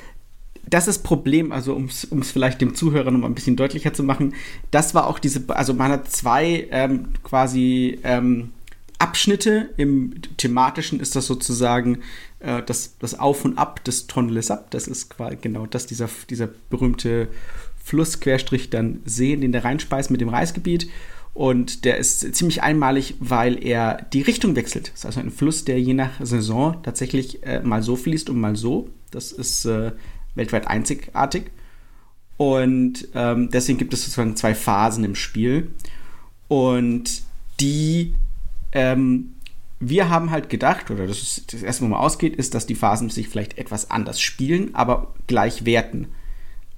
das 0.69 0.87
ist 0.87 0.99
Problem, 1.03 1.51
also 1.51 1.73
um 1.73 1.85
es 1.85 2.31
vielleicht 2.31 2.61
dem 2.61 2.75
Zuhörer 2.75 3.11
noch 3.11 3.19
mal 3.19 3.27
ein 3.27 3.35
bisschen 3.35 3.55
deutlicher 3.55 3.93
zu 3.93 4.03
machen, 4.03 4.33
das 4.71 4.95
war 4.95 5.07
auch 5.07 5.19
diese, 5.19 5.43
also 5.49 5.73
man 5.73 5.91
hat 5.91 6.11
zwei 6.11 6.67
ähm, 6.71 7.09
quasi 7.23 7.99
ähm, 8.03 8.51
Abschnitte. 8.97 9.69
Im 9.77 10.13
thematischen 10.37 10.99
ist 10.99 11.15
das 11.15 11.27
sozusagen 11.27 11.99
äh, 12.39 12.61
das, 12.63 12.97
das 12.99 13.19
Auf 13.19 13.45
und 13.45 13.57
Ab 13.57 13.83
des 13.83 14.07
Tonles 14.07 14.51
Up. 14.51 14.71
Das 14.71 14.87
ist 14.87 15.09
quasi 15.09 15.37
genau 15.41 15.65
das, 15.65 15.85
dieser, 15.85 16.09
dieser 16.29 16.49
berühmte 16.69 17.27
Flussquerstrich 17.83 18.69
dann 18.69 19.01
See, 19.05 19.35
den 19.35 19.51
der 19.51 19.63
reinspeist 19.63 20.11
mit 20.11 20.21
dem 20.21 20.29
Reisgebiet. 20.29 20.89
Und 21.33 21.83
der 21.83 21.97
ist 21.97 22.33
ziemlich 22.33 22.63
einmalig, 22.63 23.15
weil 23.19 23.61
er 23.61 24.07
die 24.13 24.21
Richtung 24.21 24.55
wechselt. 24.55 24.87
Das 24.87 24.99
ist 24.99 25.05
also 25.05 25.19
ein 25.19 25.31
Fluss, 25.31 25.65
der 25.65 25.79
je 25.81 25.93
nach 25.93 26.25
Saison 26.25 26.81
tatsächlich 26.81 27.43
äh, 27.43 27.61
mal 27.61 27.83
so 27.83 27.97
fließt 27.97 28.29
und 28.29 28.39
mal 28.39 28.55
so. 28.55 28.89
Das 29.11 29.33
ist 29.33 29.65
äh, 29.65 29.91
weltweit 30.35 30.67
einzigartig. 30.67 31.51
Und 32.37 33.07
ähm, 33.13 33.49
deswegen 33.49 33.77
gibt 33.77 33.93
es 33.93 34.01
sozusagen 34.01 34.35
zwei 34.35 34.53
Phasen 34.53 35.03
im 35.03 35.15
Spiel. 35.15 35.71
Und 36.47 37.23
die, 37.59 38.13
ähm, 38.73 39.33
wir 39.79 40.09
haben 40.09 40.31
halt 40.31 40.49
gedacht, 40.49 40.91
oder 40.91 41.07
das, 41.07 41.21
ist, 41.21 41.53
das 41.53 41.63
erste, 41.63 41.83
wo 41.83 41.87
man 41.87 41.99
ausgeht, 41.99 42.35
ist, 42.35 42.53
dass 42.53 42.65
die 42.65 42.75
Phasen 42.75 43.09
sich 43.09 43.29
vielleicht 43.29 43.57
etwas 43.57 43.89
anders 43.89 44.19
spielen, 44.19 44.75
aber 44.75 45.13
gleich 45.27 45.65
werten. 45.65 46.07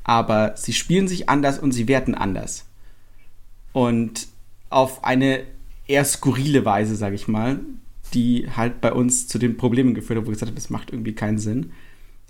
Aber 0.04 0.56
sie 0.56 0.74
spielen 0.74 1.08
sich 1.08 1.28
anders 1.28 1.60
und 1.60 1.72
sie 1.72 1.88
werten 1.88 2.16
anders. 2.16 2.66
Und 3.74 4.28
auf 4.70 5.04
eine 5.04 5.44
eher 5.88 6.06
skurrile 6.06 6.66
Weise, 6.66 6.96
sage 6.96 7.16
ich 7.16 7.28
mal, 7.28 7.60
die 8.14 8.48
halt 8.56 8.80
bei 8.82 8.94
uns 8.94 9.28
zu 9.28 9.38
den 9.38 9.58
Problemen 9.58 9.94
geführt 9.94 10.20
hat, 10.20 10.26
wo 10.26 10.30
wir 10.30 10.34
gesagt 10.34 10.50
haben, 10.50 10.56
das 10.56 10.70
macht 10.70 10.92
irgendwie 10.92 11.14
keinen 11.14 11.40
Sinn. 11.40 11.72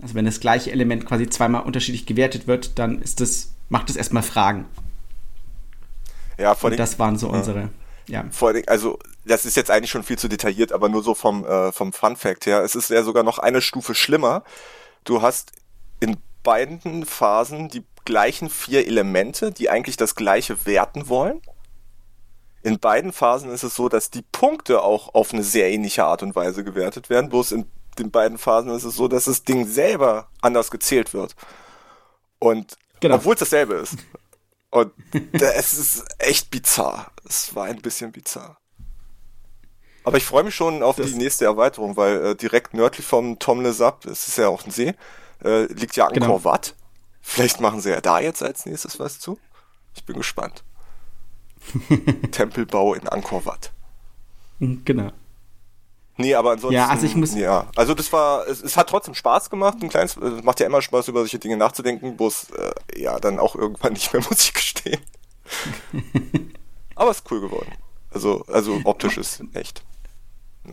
Also 0.02 0.14
wenn 0.14 0.26
das 0.26 0.40
gleiche 0.40 0.72
Element 0.72 1.06
quasi 1.06 1.28
zweimal 1.28 1.64
unterschiedlich 1.64 2.06
gewertet 2.06 2.48
wird, 2.48 2.78
dann 2.78 3.02
ist 3.02 3.20
das, 3.20 3.54
macht 3.70 3.90
es 3.90 3.96
erstmal 3.96 4.24
Fragen. 4.24 4.66
Ja, 6.38 6.54
vor 6.54 6.70
allem. 6.70 6.78
Das 6.78 7.00
waren 7.00 7.18
so 7.18 7.30
unsere. 7.30 7.70
Ja. 8.08 8.26
Vor 8.32 8.50
allem, 8.50 8.64
also 8.68 9.00
das 9.26 9.46
ist 9.46 9.58
jetzt 9.58 9.72
eigentlich 9.72 9.92
schon 9.92 10.04
viel 10.04 10.18
zu 10.18 10.28
detailliert, 10.28 10.72
aber 10.72 10.88
nur 10.88 11.04
so 11.04 11.14
vom, 11.14 11.46
äh, 11.46 11.72
vom 11.72 11.94
Fun 11.94 12.16
Fact 12.16 12.46
her. 12.46 12.62
Es 12.62 12.76
ist 12.76 12.90
ja 12.90 13.04
sogar 13.04 13.24
noch 13.24 13.40
eine 13.40 13.62
Stufe 13.62 13.96
schlimmer. 13.96 14.44
du 15.04 15.22
hast 15.22 15.52
in 16.00 16.18
beiden 16.44 17.06
Phasen 17.06 17.70
die 17.70 17.84
gleichen 18.06 18.50
vier 18.50 18.88
Elemente, 18.88 19.52
die 19.52 19.70
eigentlich 19.70 19.98
das 19.98 20.16
gleiche 20.16 20.66
werten 20.66 21.10
wollen. 21.10 21.42
In 22.64 22.80
beiden 22.80 23.12
Phasen 23.12 23.52
ist 23.52 23.64
es 23.64 23.76
so, 23.76 23.90
dass 23.90 24.12
die 24.12 24.24
Punkte 24.32 24.82
auch 24.82 25.14
auf 25.14 25.34
eine 25.34 25.44
sehr 25.44 25.70
ähnliche 25.70 26.06
Art 26.06 26.24
und 26.24 26.36
Weise 26.36 26.64
gewertet 26.64 27.10
werden. 27.10 27.30
Bloß 27.30 27.52
in 27.52 27.66
den 28.00 28.12
beiden 28.12 28.38
Phasen 28.38 28.72
ist 28.72 28.84
es 28.84 28.96
so, 28.96 29.08
dass 29.08 29.26
das 29.26 29.44
Ding 29.44 29.68
selber 29.68 30.30
anders 30.42 30.72
gezählt 30.72 31.14
wird. 31.14 31.36
Und 32.40 32.78
genau. 33.00 33.16
obwohl 33.16 33.34
es 33.34 33.40
dasselbe 33.40 33.76
ist. 33.76 33.98
Und 34.70 34.92
es 35.34 35.74
ist 35.74 36.06
echt 36.20 36.52
bizarr. 36.52 37.12
Es 37.28 37.56
war 37.56 37.66
ein 37.66 37.82
bisschen 37.82 38.12
bizarr. 38.12 38.58
Aber 40.04 40.18
ich 40.18 40.26
freue 40.26 40.44
mich 40.44 40.56
schon 40.56 40.84
auf 40.84 40.96
das 40.96 41.08
die 41.08 41.18
nächste 41.18 41.46
Erweiterung, 41.46 41.98
weil 41.98 42.26
äh, 42.26 42.36
direkt 42.36 42.74
nördlich 42.74 43.06
vom 43.06 43.40
Tomle 43.40 43.74
Sap, 43.74 44.06
es 44.06 44.28
ist 44.28 44.38
ja 44.38 44.48
auch 44.48 44.66
ein 44.66 44.72
See, 44.72 44.94
äh, 45.44 45.66
liegt 45.74 45.96
ja 45.98 46.06
Angkor 46.06 46.20
genau. 46.22 46.44
Wat. 46.44 46.76
Vielleicht 47.22 47.60
machen 47.60 47.82
sie 47.82 47.90
ja 47.90 48.00
da 48.00 48.20
jetzt 48.20 48.42
als 48.42 48.66
nächstes 48.66 49.00
was 49.00 49.20
zu. 49.20 49.38
Ich 49.96 50.06
bin 50.06 50.16
gespannt. 50.16 50.64
Tempelbau 52.32 52.94
in 52.94 53.08
Angkor 53.10 53.46
Wat. 53.46 53.72
Genau. 54.60 55.12
Nee, 56.18 56.34
aber 56.36 56.52
ansonsten. 56.52 56.76
Ja, 56.76 56.88
also 56.88 57.06
ich 57.06 57.16
muss. 57.16 57.36
Ja, 57.36 57.68
also 57.76 57.94
das 57.94 58.12
war, 58.12 58.48
es, 58.48 58.62
es 58.62 58.76
hat 58.76 58.90
trotzdem 58.90 59.14
Spaß 59.14 59.50
gemacht. 59.50 59.78
Ein 59.82 59.90
kleines, 59.90 60.18
es 60.18 60.44
macht 60.44 60.60
ja 60.60 60.66
immer 60.66 60.82
Spaß, 60.82 61.08
über 61.08 61.20
solche 61.20 61.40
Dinge 61.40 61.58
nachzudenken, 61.58 62.18
bloß, 62.18 62.48
äh, 62.52 63.02
ja, 63.02 63.20
dann 63.20 63.40
auch 63.40 63.56
irgendwann 63.56 63.94
nicht 63.94 64.12
mehr, 64.14 64.24
muss 64.28 64.44
ich 64.44 64.54
gestehen. 64.54 65.00
aber 66.96 67.12
es 67.12 67.18
ist 67.18 67.32
cool 67.32 67.42
geworden. 67.42 67.72
Also, 68.12 68.44
also 68.48 68.82
optisch 68.84 69.18
ist 69.18 69.44
echt 69.54 69.84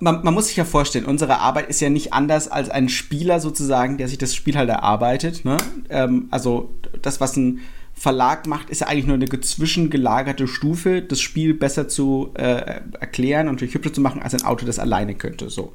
man, 0.01 0.23
man, 0.25 0.35
muss 0.35 0.49
sich 0.49 0.57
ja 0.57 0.65
vorstellen, 0.65 1.07
unsere 1.07 1.39
Arbeit 1.39 1.69
ist 1.69 1.81
ja 1.81 1.91
nicht 1.91 2.13
anders 2.13 2.49
als 2.49 2.69
ein 2.69 2.89
Spieler 2.89 3.41
sozusagen, 3.41 3.99
der 3.99 4.09
sich 4.09 4.19
das 4.19 4.35
Spiel 4.35 4.57
halt 4.57 4.69
erarbeitet. 4.69 5.45
Ne? 5.45 5.57
Ähm, 5.89 6.29
also 6.31 6.71
das, 7.03 7.21
was 7.21 7.37
ein 7.37 7.61
Verlag 7.95 8.47
macht, 8.47 8.71
ist 8.71 8.81
ja 8.81 8.89
eigentlich 8.89 9.07
nur 9.07 9.15
eine 9.15 9.41
zwischengelagerte 9.41 10.49
Stufe, 10.49 11.01
das 11.01 11.21
Spiel 11.21 11.55
besser 11.55 11.89
zu 11.89 12.31
äh, 12.35 12.81
erklären 13.01 13.49
und 13.49 13.61
hübscher 13.61 13.93
zu 13.93 14.01
machen, 14.01 14.23
als 14.23 14.35
ein 14.35 14.45
Auto 14.45 14.67
das 14.67 14.79
alleine 14.79 15.15
könnte. 15.15 15.49
So. 15.49 15.75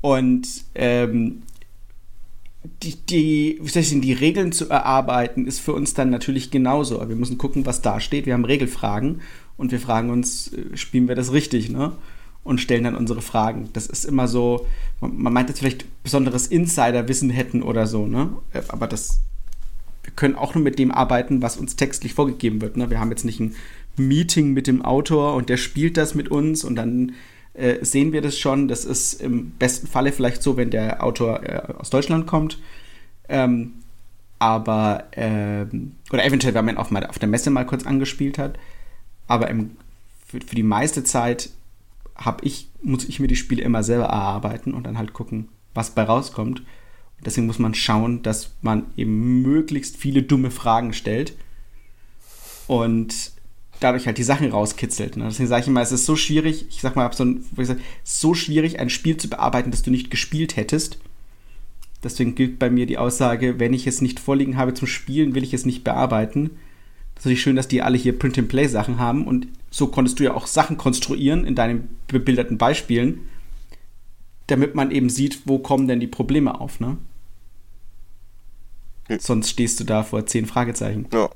Und 0.00 0.46
ähm, 0.74 1.42
die, 2.82 2.96
die, 2.96 3.60
sagen, 3.64 4.00
die 4.00 4.14
Regeln 4.14 4.52
zu 4.52 4.68
erarbeiten, 4.68 5.46
ist 5.46 5.60
für 5.60 5.74
uns 5.74 5.94
dann 5.94 6.10
natürlich 6.10 6.50
genauso. 6.50 7.06
Wir 7.08 7.16
müssen 7.16 7.38
gucken, 7.38 7.66
was 7.66 7.82
da 7.82 8.00
steht. 8.00 8.26
Wir 8.26 8.32
haben 8.32 8.46
Regelfragen 8.46 9.20
und 9.56 9.70
wir 9.70 9.80
fragen 9.80 10.10
uns, 10.10 10.52
äh, 10.52 10.76
spielen 10.76 11.08
wir 11.08 11.14
das 11.14 11.32
richtig, 11.32 11.70
ne? 11.70 11.92
und 12.44 12.60
stellen 12.60 12.84
dann 12.84 12.94
unsere 12.94 13.22
Fragen. 13.22 13.70
Das 13.72 13.86
ist 13.86 14.04
immer 14.04 14.28
so, 14.28 14.66
man 15.00 15.32
meint 15.32 15.48
jetzt 15.48 15.58
vielleicht 15.58 15.86
besonderes 16.02 16.46
Insiderwissen 16.46 17.30
hätten 17.30 17.62
oder 17.62 17.86
so, 17.86 18.06
ne? 18.06 18.36
Äh, 18.52 18.62
aber 18.68 18.86
das, 18.86 19.20
können 20.16 20.36
auch 20.36 20.54
nur 20.54 20.64
mit 20.64 20.78
dem 20.78 20.90
arbeiten, 20.90 21.42
was 21.42 21.56
uns 21.56 21.76
textlich 21.76 22.14
vorgegeben 22.14 22.60
wird. 22.60 22.76
Ne? 22.76 22.90
Wir 22.90 23.00
haben 23.00 23.10
jetzt 23.10 23.24
nicht 23.24 23.40
ein 23.40 23.54
Meeting 23.96 24.52
mit 24.52 24.66
dem 24.66 24.82
Autor 24.82 25.34
und 25.34 25.48
der 25.48 25.56
spielt 25.56 25.96
das 25.96 26.14
mit 26.14 26.28
uns 26.30 26.64
und 26.64 26.76
dann 26.76 27.12
äh, 27.54 27.84
sehen 27.84 28.12
wir 28.12 28.20
das 28.20 28.38
schon. 28.38 28.68
Das 28.68 28.84
ist 28.84 29.14
im 29.20 29.50
besten 29.52 29.86
Falle 29.86 30.12
vielleicht 30.12 30.42
so, 30.42 30.56
wenn 30.56 30.70
der 30.70 31.02
Autor 31.02 31.42
äh, 31.42 31.72
aus 31.78 31.90
Deutschland 31.90 32.26
kommt. 32.26 32.58
Ähm, 33.28 33.74
aber, 34.38 35.04
ähm, 35.12 35.92
oder 36.12 36.24
eventuell, 36.24 36.54
wenn 36.54 36.64
man 36.64 36.76
auf, 36.76 36.92
auf 36.92 37.18
der 37.18 37.28
Messe 37.28 37.50
mal 37.50 37.64
kurz 37.64 37.86
angespielt 37.86 38.38
hat. 38.38 38.58
Aber 39.26 39.48
im, 39.48 39.76
für, 40.26 40.40
für 40.40 40.54
die 40.54 40.62
meiste 40.62 41.04
Zeit 41.04 41.50
ich, 42.42 42.68
muss 42.82 43.08
ich 43.08 43.20
mir 43.20 43.26
die 43.26 43.36
Spiele 43.36 43.62
immer 43.62 43.82
selber 43.82 44.04
erarbeiten 44.04 44.74
und 44.74 44.84
dann 44.84 44.98
halt 44.98 45.12
gucken, 45.12 45.48
was 45.72 45.90
bei 45.90 46.02
rauskommt. 46.02 46.62
Deswegen 47.24 47.46
muss 47.46 47.58
man 47.58 47.74
schauen, 47.74 48.22
dass 48.22 48.50
man 48.62 48.86
eben 48.96 49.42
möglichst 49.42 49.96
viele 49.96 50.22
dumme 50.22 50.50
Fragen 50.50 50.92
stellt 50.92 51.34
und 52.66 53.32
dadurch 53.80 54.06
halt 54.06 54.18
die 54.18 54.22
Sachen 54.22 54.50
rauskitzelt. 54.50 55.16
Ne? 55.16 55.24
Deswegen 55.24 55.48
sage 55.48 55.62
ich 55.62 55.68
immer, 55.68 55.82
es 55.82 55.92
ist 55.92 56.06
so 56.06 56.16
schwierig, 56.16 56.66
ich 56.68 56.80
sag 56.80 56.96
mal, 56.96 57.12
so, 57.12 57.24
ein, 57.24 57.44
sag, 57.58 57.78
so 58.02 58.34
schwierig, 58.34 58.80
ein 58.80 58.90
Spiel 58.90 59.16
zu 59.16 59.28
bearbeiten, 59.28 59.70
das 59.70 59.82
du 59.82 59.90
nicht 59.90 60.10
gespielt 60.10 60.56
hättest. 60.56 60.98
Deswegen 62.02 62.34
gilt 62.34 62.58
bei 62.58 62.70
mir 62.70 62.86
die 62.86 62.98
Aussage, 62.98 63.58
wenn 63.58 63.72
ich 63.72 63.86
es 63.86 64.02
nicht 64.02 64.20
vorliegen 64.20 64.56
habe 64.56 64.74
zum 64.74 64.86
Spielen, 64.86 65.34
will 65.34 65.42
ich 65.42 65.54
es 65.54 65.64
nicht 65.64 65.84
bearbeiten. 65.84 66.50
Das 67.14 67.22
ist 67.22 67.26
natürlich 67.26 67.42
schön, 67.42 67.56
dass 67.56 67.68
die 67.68 67.82
alle 67.82 67.96
hier 67.96 68.18
Print-and-Play-Sachen 68.18 68.98
haben 68.98 69.26
und 69.26 69.48
so 69.70 69.86
konntest 69.86 70.20
du 70.20 70.24
ja 70.24 70.34
auch 70.34 70.46
Sachen 70.46 70.76
konstruieren 70.76 71.44
in 71.44 71.54
deinen 71.54 71.88
bebilderten 72.08 72.58
Beispielen, 72.58 73.20
damit 74.46 74.74
man 74.74 74.90
eben 74.90 75.08
sieht, 75.08 75.42
wo 75.46 75.58
kommen 75.58 75.88
denn 75.88 76.00
die 76.00 76.06
Probleme 76.06 76.60
auf, 76.60 76.80
ne? 76.80 76.98
Sonst 79.18 79.50
stehst 79.50 79.80
du 79.80 79.84
da 79.84 80.02
vor 80.02 80.26
zehn 80.26 80.46
Fragezeichen. 80.46 81.06
Ja. 81.12 81.30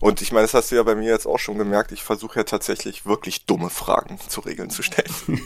Und 0.00 0.20
ich 0.20 0.32
meine, 0.32 0.44
das 0.44 0.54
hast 0.54 0.70
du 0.70 0.76
ja 0.76 0.82
bei 0.82 0.94
mir 0.94 1.10
jetzt 1.10 1.26
auch 1.26 1.38
schon 1.38 1.58
gemerkt, 1.58 1.90
ich 1.92 2.02
versuche 2.02 2.40
ja 2.40 2.44
tatsächlich 2.44 3.06
wirklich 3.06 3.46
dumme 3.46 3.70
Fragen 3.70 4.18
zu 4.28 4.40
Regeln 4.40 4.70
zu 4.70 4.82
stellen. 4.82 5.12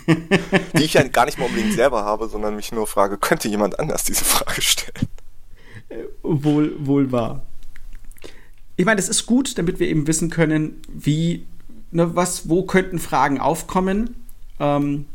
die 0.76 0.82
ich 0.82 0.94
ja 0.94 1.02
gar 1.06 1.26
nicht 1.26 1.38
mal 1.38 1.46
unbedingt 1.46 1.74
selber 1.74 2.04
habe, 2.04 2.28
sondern 2.28 2.56
mich 2.56 2.72
nur 2.72 2.86
frage, 2.86 3.18
könnte 3.18 3.48
jemand 3.48 3.78
anders 3.78 4.04
diese 4.04 4.24
Frage 4.24 4.60
stellen? 4.60 5.08
Äh, 5.88 6.04
wohl, 6.22 6.74
wohl 6.78 7.12
wahr. 7.12 7.42
Ich 8.76 8.84
meine, 8.84 8.96
das 8.96 9.08
ist 9.08 9.26
gut, 9.26 9.58
damit 9.58 9.80
wir 9.80 9.88
eben 9.88 10.06
wissen 10.06 10.30
können, 10.30 10.82
wie 10.88 11.46
ne, 11.90 12.14
was, 12.14 12.48
wo 12.48 12.64
könnten 12.64 12.98
Fragen 12.98 13.40
aufkommen? 13.40 14.16
Ähm, 14.60 15.06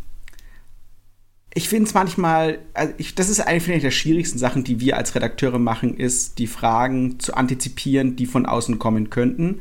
ich 1.56 1.70
finde 1.70 1.88
es 1.88 1.94
manchmal, 1.94 2.60
also 2.74 2.94
ich, 2.98 3.14
das 3.14 3.30
ist 3.30 3.40
eine 3.40 3.80
der 3.80 3.92
schwierigsten 3.92 4.40
Sachen, 4.40 4.64
die 4.64 4.80
wir 4.80 4.98
als 4.98 5.14
Redakteure 5.14 5.60
machen, 5.60 5.96
ist, 5.96 6.40
die 6.40 6.48
Fragen 6.48 7.20
zu 7.20 7.36
antizipieren, 7.36 8.16
die 8.16 8.26
von 8.26 8.46
außen 8.46 8.80
kommen 8.80 9.12
könnten 9.12 9.60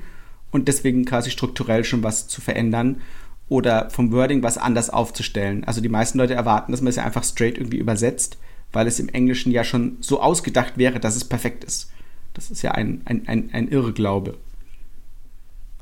und 0.51 0.69
deswegen 0.69 1.05
quasi 1.05 1.31
strukturell 1.31 1.85
schon 1.85 2.03
was 2.03 2.29
zu 2.29 2.41
verändern 2.41 3.03
oder 3.49 3.91
vom 3.91 4.11
Wording 4.13 4.43
was 4.43 4.57
anders 4.57 4.89
aufzustellen. 4.89 5.65
Also 5.65 5.83
die 5.83 5.91
meisten 5.91 6.17
Leute 6.17 6.33
erwarten, 6.33 6.73
dass 6.73 6.81
man 6.81 6.89
es 6.89 6.97
ja 6.97 7.05
einfach 7.05 7.25
straight 7.25 7.59
irgendwie 7.59 7.79
übersetzt, 7.79 8.39
weil 8.73 8.87
es 8.87 8.99
im 8.99 9.11
Englischen 9.11 9.53
ja 9.53 9.63
schon 9.63 9.99
so 10.01 10.23
ausgedacht 10.23 10.79
wäre, 10.79 10.99
dass 10.99 11.17
es 11.17 11.27
perfekt 11.27 11.63
ist. 11.63 11.91
Das 12.33 12.51
ist 12.51 12.63
ja 12.63 12.73
ein, 12.73 13.03
ein, 13.05 13.29
ein, 13.29 13.51
ein 13.53 13.69
Irrglaube. 13.69 14.39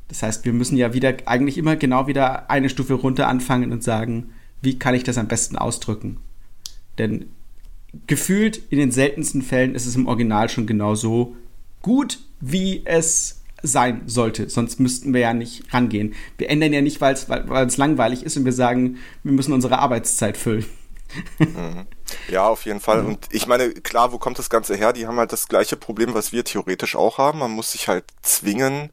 Das 0.08 0.24
heißt, 0.24 0.44
wir 0.44 0.52
müssen 0.52 0.76
ja 0.76 0.92
wieder 0.92 1.14
eigentlich 1.26 1.56
immer 1.56 1.76
genau 1.76 2.08
wieder 2.08 2.50
eine 2.50 2.68
Stufe 2.68 2.94
runter 2.94 3.28
anfangen 3.28 3.70
und 3.70 3.84
sagen, 3.84 4.30
wie 4.62 4.78
kann 4.78 4.94
ich 4.94 5.04
das 5.04 5.18
am 5.18 5.28
besten 5.28 5.56
ausdrücken? 5.56 6.20
Denn 6.98 7.30
gefühlt 8.06 8.60
in 8.70 8.78
den 8.78 8.92
seltensten 8.92 9.42
Fällen 9.42 9.74
ist 9.74 9.86
es 9.86 9.96
im 9.96 10.06
Original 10.06 10.48
schon 10.48 10.66
genauso 10.66 11.36
gut, 11.82 12.20
wie 12.40 12.82
es 12.84 13.40
sein 13.62 14.02
sollte. 14.06 14.48
Sonst 14.48 14.80
müssten 14.80 15.12
wir 15.12 15.20
ja 15.20 15.34
nicht 15.34 15.72
rangehen. 15.72 16.14
Wir 16.38 16.50
ändern 16.50 16.72
ja 16.72 16.80
nicht, 16.80 17.00
weil 17.00 17.14
es 17.14 17.76
langweilig 17.76 18.22
ist 18.22 18.36
und 18.36 18.44
wir 18.44 18.52
sagen, 18.52 18.98
wir 19.22 19.32
müssen 19.32 19.52
unsere 19.52 19.78
Arbeitszeit 19.78 20.36
füllen. 20.36 20.64
Mhm. 21.38 21.86
Ja, 22.30 22.48
auf 22.48 22.64
jeden 22.64 22.80
Fall. 22.80 23.04
Und 23.04 23.26
ich 23.32 23.46
meine, 23.46 23.70
klar, 23.70 24.12
wo 24.12 24.18
kommt 24.18 24.38
das 24.38 24.48
Ganze 24.48 24.76
her? 24.76 24.92
Die 24.92 25.06
haben 25.06 25.18
halt 25.18 25.32
das 25.32 25.48
gleiche 25.48 25.76
Problem, 25.76 26.14
was 26.14 26.32
wir 26.32 26.44
theoretisch 26.44 26.96
auch 26.96 27.18
haben. 27.18 27.40
Man 27.40 27.50
muss 27.50 27.72
sich 27.72 27.88
halt 27.88 28.04
zwingen, 28.22 28.90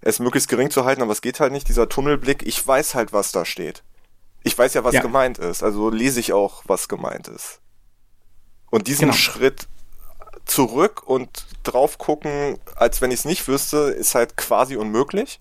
es 0.00 0.18
möglichst 0.18 0.48
gering 0.48 0.70
zu 0.70 0.84
halten, 0.84 1.02
aber 1.02 1.12
es 1.12 1.22
geht 1.22 1.40
halt 1.40 1.52
nicht, 1.52 1.68
dieser 1.68 1.88
Tunnelblick, 1.88 2.46
ich 2.46 2.66
weiß 2.66 2.94
halt, 2.94 3.12
was 3.12 3.32
da 3.32 3.44
steht. 3.44 3.82
Ich 4.44 4.56
weiß 4.56 4.74
ja, 4.74 4.84
was 4.84 4.94
ja. 4.94 5.02
gemeint 5.02 5.38
ist, 5.38 5.62
also 5.62 5.90
lese 5.90 6.20
ich 6.20 6.32
auch, 6.32 6.62
was 6.66 6.88
gemeint 6.88 7.28
ist. 7.28 7.60
Und 8.70 8.88
diesen 8.88 9.06
genau. 9.06 9.12
Schritt 9.12 9.68
zurück 10.44 11.02
und 11.06 11.46
drauf 11.62 11.98
gucken, 11.98 12.58
als 12.74 13.00
wenn 13.00 13.10
ich 13.10 13.20
es 13.20 13.24
nicht 13.24 13.46
wüsste, 13.46 13.76
ist 13.76 14.14
halt 14.14 14.36
quasi 14.36 14.76
unmöglich. 14.76 15.40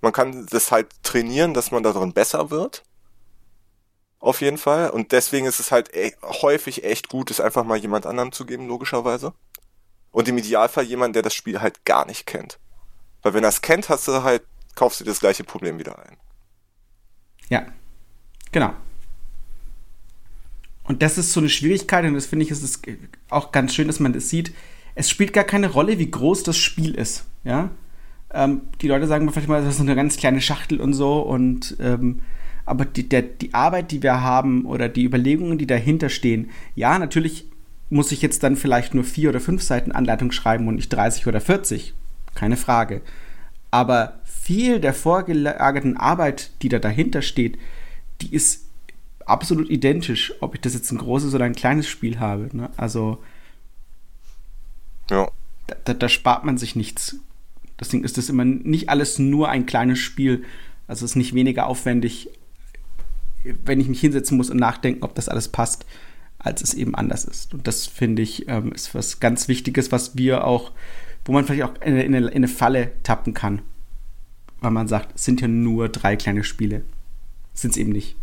Man 0.00 0.12
kann 0.12 0.46
das 0.46 0.70
halt 0.70 0.88
trainieren, 1.02 1.54
dass 1.54 1.70
man 1.70 1.82
darin 1.82 2.12
besser 2.12 2.50
wird. 2.50 2.82
Auf 4.18 4.40
jeden 4.40 4.58
Fall. 4.58 4.90
Und 4.90 5.12
deswegen 5.12 5.46
ist 5.46 5.60
es 5.60 5.70
halt 5.70 5.94
e 5.94 6.12
häufig 6.22 6.84
echt 6.84 7.08
gut, 7.08 7.30
es 7.30 7.40
einfach 7.40 7.64
mal 7.64 7.76
jemand 7.76 8.06
anderem 8.06 8.32
zu 8.32 8.46
geben, 8.46 8.66
logischerweise. 8.66 9.34
Und 10.10 10.28
im 10.28 10.38
Idealfall 10.38 10.84
jemand, 10.84 11.14
der 11.14 11.22
das 11.22 11.34
Spiel 11.34 11.60
halt 11.60 11.84
gar 11.84 12.06
nicht 12.06 12.26
kennt. 12.26 12.58
Weil 13.22 13.34
wenn 13.34 13.44
er 13.44 13.50
es 13.50 13.60
kennt, 13.60 13.88
hast 13.88 14.08
du 14.08 14.22
halt, 14.22 14.42
kaufst 14.74 15.00
du 15.00 15.04
dir 15.04 15.10
das 15.10 15.20
gleiche 15.20 15.44
Problem 15.44 15.78
wieder 15.78 15.98
ein. 15.98 16.16
Ja, 17.48 17.66
genau. 18.56 18.72
Und 20.84 21.02
das 21.02 21.18
ist 21.18 21.30
so 21.34 21.40
eine 21.40 21.50
Schwierigkeit 21.50 22.06
und 22.06 22.14
das 22.14 22.24
finde 22.24 22.46
ich, 22.46 22.50
ist 22.50 22.62
es 22.62 22.80
auch 23.28 23.52
ganz 23.52 23.74
schön, 23.74 23.86
dass 23.86 24.00
man 24.00 24.14
das 24.14 24.30
sieht. 24.30 24.54
Es 24.94 25.10
spielt 25.10 25.34
gar 25.34 25.44
keine 25.44 25.68
Rolle, 25.68 25.98
wie 25.98 26.10
groß 26.10 26.42
das 26.42 26.56
Spiel 26.56 26.94
ist. 26.94 27.26
Ja, 27.44 27.68
ähm, 28.32 28.62
die 28.80 28.88
Leute 28.88 29.06
sagen 29.06 29.30
vielleicht 29.30 29.48
mal, 29.48 29.62
das 29.62 29.74
ist 29.74 29.80
eine 29.82 29.94
ganz 29.94 30.16
kleine 30.16 30.40
Schachtel 30.40 30.80
und 30.80 30.94
so 30.94 31.20
und 31.20 31.76
ähm, 31.80 32.22
aber 32.64 32.86
die, 32.86 33.06
der, 33.06 33.20
die 33.20 33.52
Arbeit, 33.52 33.90
die 33.90 34.02
wir 34.02 34.22
haben 34.22 34.64
oder 34.64 34.88
die 34.88 35.04
Überlegungen, 35.04 35.58
die 35.58 35.66
dahinter 35.66 36.08
stehen, 36.08 36.48
ja, 36.74 36.98
natürlich 36.98 37.44
muss 37.90 38.10
ich 38.10 38.22
jetzt 38.22 38.42
dann 38.42 38.56
vielleicht 38.56 38.94
nur 38.94 39.04
vier 39.04 39.28
oder 39.28 39.40
fünf 39.40 39.62
Seiten 39.62 39.92
Anleitung 39.92 40.32
schreiben 40.32 40.66
und 40.66 40.76
nicht 40.76 40.88
30 40.88 41.26
oder 41.26 41.42
40 41.42 41.92
keine 42.34 42.56
Frage. 42.56 43.02
Aber 43.70 44.20
viel 44.24 44.80
der 44.80 44.94
vorgelagerten 44.94 45.98
Arbeit, 45.98 46.52
die 46.62 46.70
da 46.70 46.78
dahinter 46.78 47.20
steht, 47.20 47.58
die 48.20 48.34
ist 48.34 48.66
absolut 49.26 49.68
identisch, 49.68 50.32
ob 50.40 50.54
ich 50.54 50.60
das 50.60 50.74
jetzt 50.74 50.90
ein 50.92 50.98
großes 50.98 51.34
oder 51.34 51.44
ein 51.44 51.54
kleines 51.54 51.88
Spiel 51.88 52.18
habe. 52.18 52.48
Ne? 52.56 52.70
Also 52.76 53.22
Ja. 55.10 55.28
Da, 55.84 55.94
da, 55.94 56.08
spart 56.08 56.44
man 56.44 56.58
sich 56.58 56.76
nichts. 56.76 57.16
Deswegen 57.80 58.04
ist 58.04 58.18
das 58.18 58.28
immer 58.28 58.44
nicht 58.44 58.88
alles 58.88 59.18
nur 59.18 59.48
ein 59.48 59.66
kleines 59.66 59.98
Spiel. 59.98 60.44
Also 60.86 61.04
es 61.04 61.12
ist 61.12 61.16
nicht 61.16 61.34
weniger 61.34 61.66
aufwendig, 61.66 62.30
wenn 63.42 63.80
ich 63.80 63.88
mich 63.88 64.00
hinsetzen 64.00 64.36
muss 64.36 64.48
und 64.48 64.58
nachdenken, 64.58 65.02
ob 65.02 65.16
das 65.16 65.28
alles 65.28 65.48
passt, 65.48 65.84
als 66.38 66.62
es 66.62 66.72
eben 66.72 66.94
anders 66.94 67.24
ist. 67.24 67.52
Und 67.52 67.66
das 67.66 67.86
finde 67.86 68.22
ich 68.22 68.48
ähm, 68.48 68.70
ist 68.72 68.94
was 68.94 69.18
ganz 69.18 69.48
Wichtiges, 69.48 69.90
was 69.90 70.16
wir 70.16 70.44
auch, 70.44 70.70
wo 71.24 71.32
man 71.32 71.44
vielleicht 71.44 71.64
auch 71.64 71.74
in, 71.82 71.96
in, 71.96 72.14
in 72.14 72.28
eine 72.28 72.48
Falle 72.48 72.92
tappen 73.02 73.34
kann. 73.34 73.62
Weil 74.60 74.70
man 74.70 74.86
sagt, 74.86 75.16
es 75.16 75.24
sind 75.24 75.40
ja 75.40 75.48
nur 75.48 75.88
drei 75.88 76.14
kleine 76.14 76.44
Spiele. 76.44 76.82
Sind 77.56 77.72
es 77.72 77.76
eben 77.76 77.90
nicht. 77.90 78.16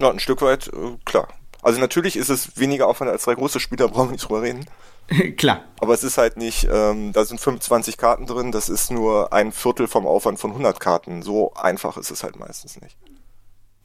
Ja, 0.00 0.10
ein 0.10 0.18
Stück 0.18 0.42
weit, 0.42 0.68
äh, 0.68 0.96
klar. 1.04 1.28
Also 1.62 1.78
natürlich 1.78 2.16
ist 2.16 2.28
es 2.28 2.58
weniger 2.58 2.88
Aufwand 2.88 3.10
als 3.10 3.22
drei 3.22 3.34
große 3.34 3.60
Spiele, 3.60 3.84
da 3.84 3.86
brauchen 3.92 4.08
wir 4.08 4.12
nicht 4.12 4.28
drüber 4.28 4.42
reden. 4.42 4.66
Klar. 5.36 5.64
Aber 5.80 5.94
es 5.94 6.02
ist 6.02 6.18
halt 6.18 6.36
nicht, 6.36 6.66
ähm, 6.70 7.12
da 7.12 7.24
sind 7.24 7.40
25 7.40 7.96
Karten 7.96 8.26
drin, 8.26 8.50
das 8.50 8.68
ist 8.68 8.90
nur 8.90 9.32
ein 9.32 9.52
Viertel 9.52 9.86
vom 9.86 10.06
Aufwand 10.06 10.40
von 10.40 10.50
100 10.50 10.80
Karten. 10.80 11.22
So 11.22 11.54
einfach 11.54 11.96
ist 11.96 12.10
es 12.10 12.24
halt 12.24 12.38
meistens 12.38 12.80
nicht. 12.80 12.96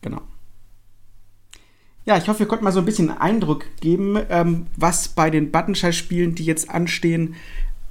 Genau. 0.02 0.22
Ja, 2.06 2.18
ich 2.18 2.30
hoffe, 2.30 2.40
wir 2.40 2.48
konnten 2.48 2.64
mal 2.64 2.72
so 2.72 2.80
ein 2.80 2.86
bisschen 2.86 3.10
Eindruck 3.10 3.66
geben, 3.82 4.18
ähm, 4.30 4.68
was 4.78 5.10
bei 5.10 5.30
den 5.30 5.52
Buttonschei-Spielen, 5.52 6.36
die 6.36 6.46
jetzt 6.46 6.70
anstehen, 6.70 7.36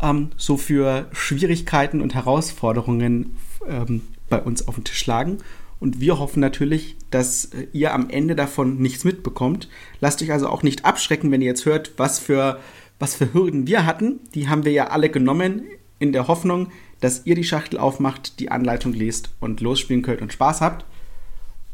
ähm, 0.01 0.31
so 0.39 0.57
für 0.57 1.09
Schwierigkeiten 1.13 2.01
und 2.01 2.15
Herausforderungen 2.15 3.37
ähm, 3.69 4.03
bei 4.31 4.41
uns 4.41 4.67
auf 4.67 4.77
den 4.77 4.85
Tisch 4.85 5.05
lagen. 5.07 5.39
Und 5.79 6.01
wir 6.01 6.19
hoffen 6.19 6.41
natürlich, 6.41 6.97
dass 7.11 7.47
äh, 7.47 7.67
ihr 7.73 7.93
am 7.93 8.09
Ende 8.11 8.35
davon 8.35 8.79
nichts 8.79 9.05
mitbekommt. 9.05 9.69
Lasst 10.01 10.23
euch 10.23 10.33
also 10.33 10.49
auch 10.49 10.63
nicht 10.63 10.85
abschrecken, 10.85 11.31
wenn 11.31 11.43
ihr 11.43 11.49
jetzt 11.49 11.67
hört, 11.67 11.93
was 11.97 12.19
für, 12.19 12.59
was 12.99 13.15
für 13.15 13.33
Hürden 13.35 13.67
wir 13.67 13.87
hatten. 13.87 14.21
Die 14.35 14.49
haben 14.49 14.65
wir 14.65 14.73
ja 14.73 14.89
alle 14.89 15.11
genommen, 15.11 15.63
in 15.99 16.13
der 16.13 16.29
Hoffnung, 16.29 16.69
dass 17.01 17.27
ihr 17.27 17.35
die 17.35 17.45
Schachtel 17.45 17.79
aufmacht, 17.79 18.41
die 18.41 18.51
Anleitung 18.51 18.93
lest 18.93 19.31
und 19.41 19.61
losspielen 19.61 20.03
könnt 20.03 20.23
und 20.23 20.33
Spaß 20.33 20.61
habt. 20.61 20.85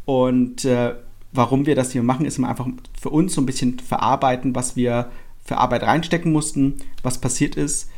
Und 0.04 0.64
äh, 0.64 0.94
warum 1.32 1.66
wir 1.66 1.74
das 1.74 1.92
hier 1.92 2.02
machen, 2.02 2.26
ist 2.26 2.38
einfach 2.38 2.68
für 3.00 3.10
uns 3.10 3.34
so 3.34 3.40
ein 3.40 3.46
bisschen 3.46 3.78
verarbeiten, 3.78 4.54
was 4.54 4.76
wir 4.76 5.10
für 5.44 5.56
Arbeit 5.56 5.82
reinstecken 5.82 6.32
mussten, 6.32 6.74
was 7.02 7.20
passiert 7.20 7.56
ist, 7.56 7.90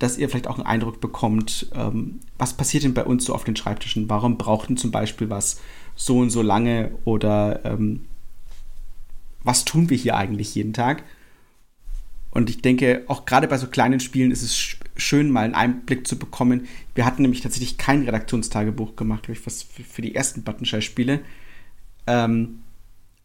dass 0.00 0.16
ihr 0.16 0.28
vielleicht 0.28 0.48
auch 0.48 0.56
einen 0.56 0.66
Eindruck 0.66 1.00
bekommt, 1.00 1.70
ähm, 1.74 2.20
was 2.38 2.54
passiert 2.54 2.84
denn 2.84 2.94
bei 2.94 3.04
uns 3.04 3.26
so 3.26 3.34
auf 3.34 3.44
den 3.44 3.54
Schreibtischen? 3.54 4.08
Warum 4.08 4.38
braucht 4.38 4.70
denn 4.70 4.78
zum 4.78 4.90
Beispiel 4.90 5.28
was 5.28 5.60
so 5.94 6.18
und 6.18 6.30
so 6.30 6.40
lange 6.42 6.90
oder 7.04 7.64
ähm, 7.64 8.06
was 9.44 9.64
tun 9.64 9.90
wir 9.90 9.96
hier 9.96 10.16
eigentlich 10.16 10.54
jeden 10.54 10.72
Tag? 10.72 11.04
Und 12.30 12.48
ich 12.48 12.62
denke, 12.62 13.04
auch 13.08 13.26
gerade 13.26 13.46
bei 13.46 13.58
so 13.58 13.66
kleinen 13.66 14.00
Spielen 14.00 14.30
ist 14.30 14.42
es 14.42 14.76
schön, 14.96 15.30
mal 15.30 15.44
einen 15.44 15.54
Einblick 15.54 16.06
zu 16.06 16.18
bekommen. 16.18 16.66
Wir 16.94 17.04
hatten 17.04 17.22
nämlich 17.22 17.42
tatsächlich 17.42 17.76
kein 17.76 18.04
Redaktionstagebuch 18.04 18.96
gemacht, 18.96 19.24
glaube 19.24 19.38
ich, 19.38 19.46
was 19.46 19.62
für 19.62 20.00
die 20.00 20.14
ersten 20.14 20.44
Buttonschei-Spiele. 20.44 21.20
Ähm, 22.06 22.62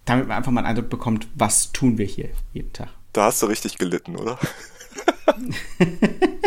damit 0.03 0.27
man 0.27 0.37
einfach 0.37 0.51
mal 0.51 0.61
einen 0.61 0.69
Eindruck 0.69 0.89
bekommt, 0.89 1.27
was 1.35 1.71
tun 1.71 1.97
wir 1.97 2.05
hier 2.05 2.29
jeden 2.51 2.73
Tag. 2.73 2.89
Da 3.13 3.25
hast 3.25 3.41
du 3.41 3.45
richtig 3.45 3.77
gelitten, 3.77 4.17
oder? 4.17 4.37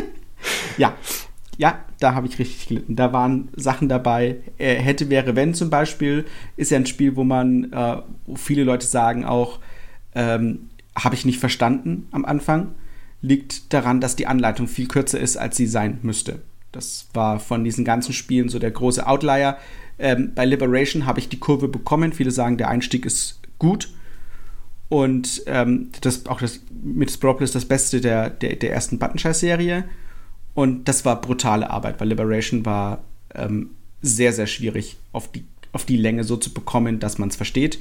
ja, 1.58 1.84
da 1.98 2.14
habe 2.14 2.28
ich 2.28 2.38
richtig 2.38 2.68
gelitten. 2.68 2.94
Da 2.96 3.12
waren 3.12 3.48
Sachen 3.56 3.88
dabei. 3.88 4.36
Äh, 4.58 4.76
hätte, 4.76 5.10
wäre, 5.10 5.34
wenn 5.36 5.54
zum 5.54 5.70
Beispiel, 5.70 6.24
ist 6.56 6.70
ja 6.70 6.78
ein 6.78 6.86
Spiel, 6.86 7.16
wo 7.16 7.24
man, 7.24 7.72
äh, 7.72 7.96
wo 8.26 8.36
viele 8.36 8.62
Leute 8.62 8.86
sagen 8.86 9.24
auch, 9.24 9.58
ähm, 10.14 10.70
habe 10.96 11.16
ich 11.16 11.26
nicht 11.26 11.40
verstanden 11.40 12.06
am 12.12 12.24
Anfang. 12.24 12.74
Liegt 13.22 13.72
daran, 13.72 14.00
dass 14.00 14.14
die 14.14 14.28
Anleitung 14.28 14.68
viel 14.68 14.86
kürzer 14.86 15.18
ist, 15.18 15.36
als 15.36 15.56
sie 15.56 15.66
sein 15.66 15.98
müsste. 16.02 16.42
Das 16.70 17.08
war 17.12 17.40
von 17.40 17.64
diesen 17.64 17.84
ganzen 17.84 18.12
Spielen 18.12 18.48
so 18.48 18.60
der 18.60 18.70
große 18.70 19.04
Outlier. 19.04 19.58
Ähm, 19.98 20.32
bei 20.36 20.44
Liberation 20.44 21.06
habe 21.06 21.18
ich 21.18 21.28
die 21.28 21.40
Kurve 21.40 21.66
bekommen. 21.66 22.12
Viele 22.12 22.30
sagen, 22.30 22.56
der 22.56 22.68
Einstieg 22.68 23.04
ist 23.04 23.40
gut. 23.58 23.92
Und 24.88 25.42
ähm, 25.46 25.90
das, 26.02 26.26
auch 26.26 26.40
das, 26.40 26.60
mit 26.70 27.10
Sprawless 27.10 27.50
das 27.50 27.64
Beste 27.64 28.00
der, 28.00 28.30
der, 28.30 28.54
der 28.54 28.72
ersten 28.72 29.00
Buttonscheiß-Serie. 29.00 29.84
Und 30.54 30.88
das 30.88 31.04
war 31.04 31.20
brutale 31.20 31.70
Arbeit, 31.70 32.00
weil 32.00 32.08
Liberation 32.08 32.66
war 32.66 33.04
ähm, 33.34 33.70
sehr, 34.02 34.32
sehr 34.32 34.46
schwierig 34.46 34.96
auf 35.12 35.30
die, 35.30 35.44
auf 35.72 35.84
die 35.84 35.96
Länge 35.96 36.24
so 36.24 36.36
zu 36.36 36.52
bekommen, 36.52 36.98
dass 36.98 37.18
man 37.18 37.28
es 37.28 37.36
versteht. 37.36 37.78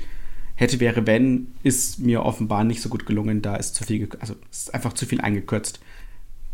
Hätte, 0.56 0.80
wäre, 0.80 1.06
wenn, 1.06 1.54
ist 1.64 2.00
mir 2.00 2.24
offenbar 2.24 2.64
nicht 2.64 2.82
so 2.82 2.90
gut 2.90 3.06
gelungen. 3.06 3.42
Da 3.42 3.56
ist 3.56 3.76
zu 3.76 3.84
viel, 3.84 4.10
also 4.20 4.36
ist 4.52 4.74
einfach 4.74 4.94
zu 4.94 5.06
viel 5.06 5.22
eingekürzt. 5.22 5.80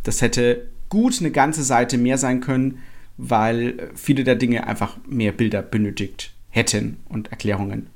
Das 0.03 0.21
hätte 0.21 0.67
gut 0.89 1.19
eine 1.19 1.31
ganze 1.31 1.63
Seite 1.63 1.97
mehr 1.97 2.17
sein 2.17 2.41
können, 2.41 2.79
weil 3.17 3.91
viele 3.95 4.23
der 4.23 4.35
Dinge 4.35 4.67
einfach 4.67 4.97
mehr 5.07 5.31
Bilder 5.31 5.61
benötigt 5.61 6.33
hätten 6.49 6.97
und 7.07 7.31
Erklärungen 7.31 7.87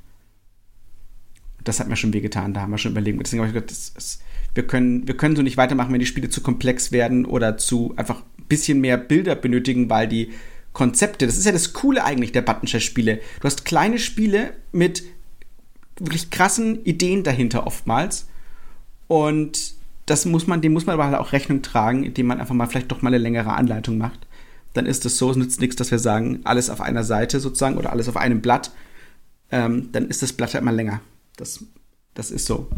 das 1.67 1.80
hat 1.80 1.88
mir 1.88 1.95
schon 1.95 2.13
wehgetan, 2.13 2.53
da 2.53 2.62
haben 2.62 2.71
wir 2.71 2.77
schon 2.77 2.91
überlegt. 2.91 3.19
Deswegen 3.19 3.41
habe 3.41 3.49
ich 3.49 3.53
gedacht, 3.53 3.71
das, 3.71 3.93
das, 3.93 4.19
wir, 4.53 4.65
können, 4.65 5.08
wir 5.08 5.17
können 5.17 5.36
so 5.36 5.41
nicht 5.41 5.58
weitermachen, 5.58 5.91
wenn 5.93 5.99
die 5.99 6.06
Spiele 6.06 6.30
zu 6.30 6.41
komplex 6.41 6.91
werden 6.91 7.25
oder 7.25 7.58
zu 7.58 7.93
einfach 7.95 8.21
ein 8.21 8.45
bisschen 8.47 8.82
mehr 8.82 8.97
Bilder 8.97 9.36
benötigen, 9.36 9.89
weil 9.89 10.08
die 10.08 10.32
Konzepte, 10.73 11.25
das 11.25 11.38
ist 11.38 11.45
ja 11.45 11.51
das 11.51 11.73
Coole 11.73 12.03
eigentlich 12.03 12.32
der 12.32 12.43
Buttonchess-Spiele. 12.43 13.19
Du 13.39 13.43
hast 13.43 13.65
kleine 13.65 13.99
Spiele 13.99 14.53
mit 14.71 15.03
wirklich 15.99 16.30
krassen 16.30 16.84
Ideen 16.86 17.23
dahinter 17.23 17.65
oftmals. 17.65 18.27
Und 19.08 19.73
das 20.06 20.25
muss 20.25 20.47
man, 20.47 20.62
dem 20.62 20.73
muss 20.73 20.86
man 20.86 20.93
aber 20.93 21.06
halt 21.06 21.15
auch 21.15 21.34
Rechnung 21.34 21.62
tragen, 21.62 22.03
indem 22.03 22.27
man 22.27 22.39
einfach 22.39 22.56
mal 22.56 22.67
vielleicht 22.67 22.91
doch 22.91 23.01
mal 23.01 23.10
eine 23.10 23.17
längere 23.17 23.53
Anleitung 23.53 23.97
macht. 23.97 24.27
Dann 24.73 24.86
ist 24.86 25.06
es 25.06 25.17
so, 25.17 25.32
es 25.32 25.38
nützt 25.38 25.60
nichts, 25.60 25.75
dass 25.75 25.91
wir 25.91 25.99
sagen, 25.99 26.41
alles 26.43 26.69
auf 26.69 26.82
einer 26.82 27.03
Seite 27.03 27.39
sozusagen 27.39 27.77
oder 27.77 27.91
alles 27.91 28.08
auf 28.08 28.17
einem 28.17 28.41
Blatt. 28.41 28.71
Ähm, 29.51 29.89
dann 29.91 30.08
ist 30.10 30.21
das 30.21 30.34
Blatt 30.34 30.53
halt 30.53 30.63
mal 30.63 30.75
länger. 30.75 31.01
Das, 31.38 31.63
das 32.13 32.32
ist 32.32 32.45
so. 32.45 32.69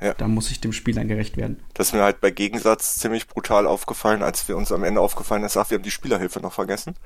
Ja. 0.00 0.12
Da 0.14 0.28
muss 0.28 0.50
ich 0.50 0.60
dem 0.60 0.72
Spiel 0.72 0.94
dann 0.94 1.08
gerecht 1.08 1.36
werden. 1.36 1.62
Das 1.74 1.88
ist 1.88 1.92
mir 1.92 2.02
halt 2.02 2.20
bei 2.20 2.30
Gegensatz 2.30 2.96
ziemlich 2.96 3.28
brutal 3.28 3.66
aufgefallen, 3.66 4.22
als 4.22 4.46
wir 4.48 4.56
uns 4.56 4.72
am 4.72 4.84
Ende 4.84 5.00
aufgefallen 5.00 5.44
ist, 5.44 5.56
ach, 5.56 5.70
wir 5.70 5.76
haben 5.76 5.84
die 5.84 5.90
Spielerhilfe 5.90 6.40
noch 6.40 6.52
vergessen. 6.52 6.96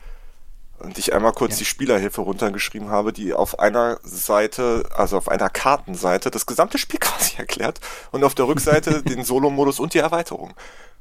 Und 0.78 0.96
ich 0.98 1.12
einmal 1.12 1.32
kurz 1.32 1.52
ja. 1.52 1.58
die 1.58 1.64
Spielerhilfe 1.66 2.22
runtergeschrieben 2.22 2.88
habe, 2.88 3.12
die 3.12 3.34
auf 3.34 3.58
einer 3.58 4.00
Seite, 4.02 4.88
also 4.96 5.18
auf 5.18 5.28
einer 5.28 5.50
Kartenseite, 5.50 6.30
das 6.30 6.46
gesamte 6.46 6.78
Spiel 6.78 6.98
quasi 7.00 7.36
erklärt 7.36 7.80
und 8.10 8.24
auf 8.24 8.34
der 8.34 8.48
Rückseite 8.48 9.02
den 9.04 9.24
Solo-Modus 9.24 9.78
und 9.78 9.94
die 9.94 9.98
Erweiterung. 9.98 10.54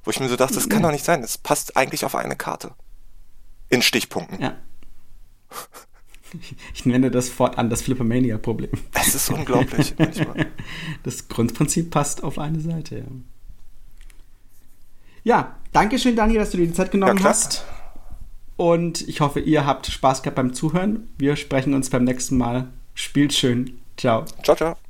Wo 0.03 0.12
ich 0.12 0.19
mir 0.19 0.29
so 0.29 0.36
dachte, 0.36 0.55
das 0.55 0.69
kann 0.69 0.84
doch 0.84 0.91
nicht 0.91 1.05
sein, 1.05 1.21
das 1.21 1.38
passt 1.38 1.75
eigentlich 1.75 2.05
auf 2.05 2.15
eine 2.15 2.36
Karte. 2.36 2.73
In 3.69 3.82
Stichpunkten. 3.82 4.41
Ja. 4.41 4.55
Ich 6.73 6.85
nenne 6.85 7.11
das 7.11 7.29
fortan 7.29 7.69
das 7.69 7.81
Flippermania-Problem. 7.81 8.71
Das 8.93 9.15
ist 9.15 9.29
unglaublich 9.29 9.95
manchmal. 9.97 10.47
Das 11.03 11.27
Grundprinzip 11.27 11.91
passt 11.91 12.23
auf 12.23 12.39
eine 12.39 12.59
Seite, 12.59 12.99
ja. 12.99 13.05
Ja, 15.23 15.57
danke 15.73 15.99
schön, 15.99 16.15
Daniel, 16.15 16.39
dass 16.39 16.51
du 16.51 16.57
dir 16.57 16.67
die 16.67 16.73
Zeit 16.73 16.91
genommen 16.91 17.17
ja, 17.17 17.25
hast. 17.25 17.65
Und 18.55 19.07
ich 19.07 19.21
hoffe, 19.21 19.39
ihr 19.39 19.65
habt 19.65 19.87
Spaß 19.87 20.21
gehabt 20.21 20.35
beim 20.35 20.53
Zuhören. 20.53 21.09
Wir 21.17 21.35
sprechen 21.35 21.73
uns 21.73 21.89
beim 21.89 22.03
nächsten 22.03 22.37
Mal. 22.37 22.67
Spielt 22.93 23.33
schön. 23.33 23.79
Ciao. 23.97 24.25
Ciao, 24.43 24.55
ciao. 24.55 24.88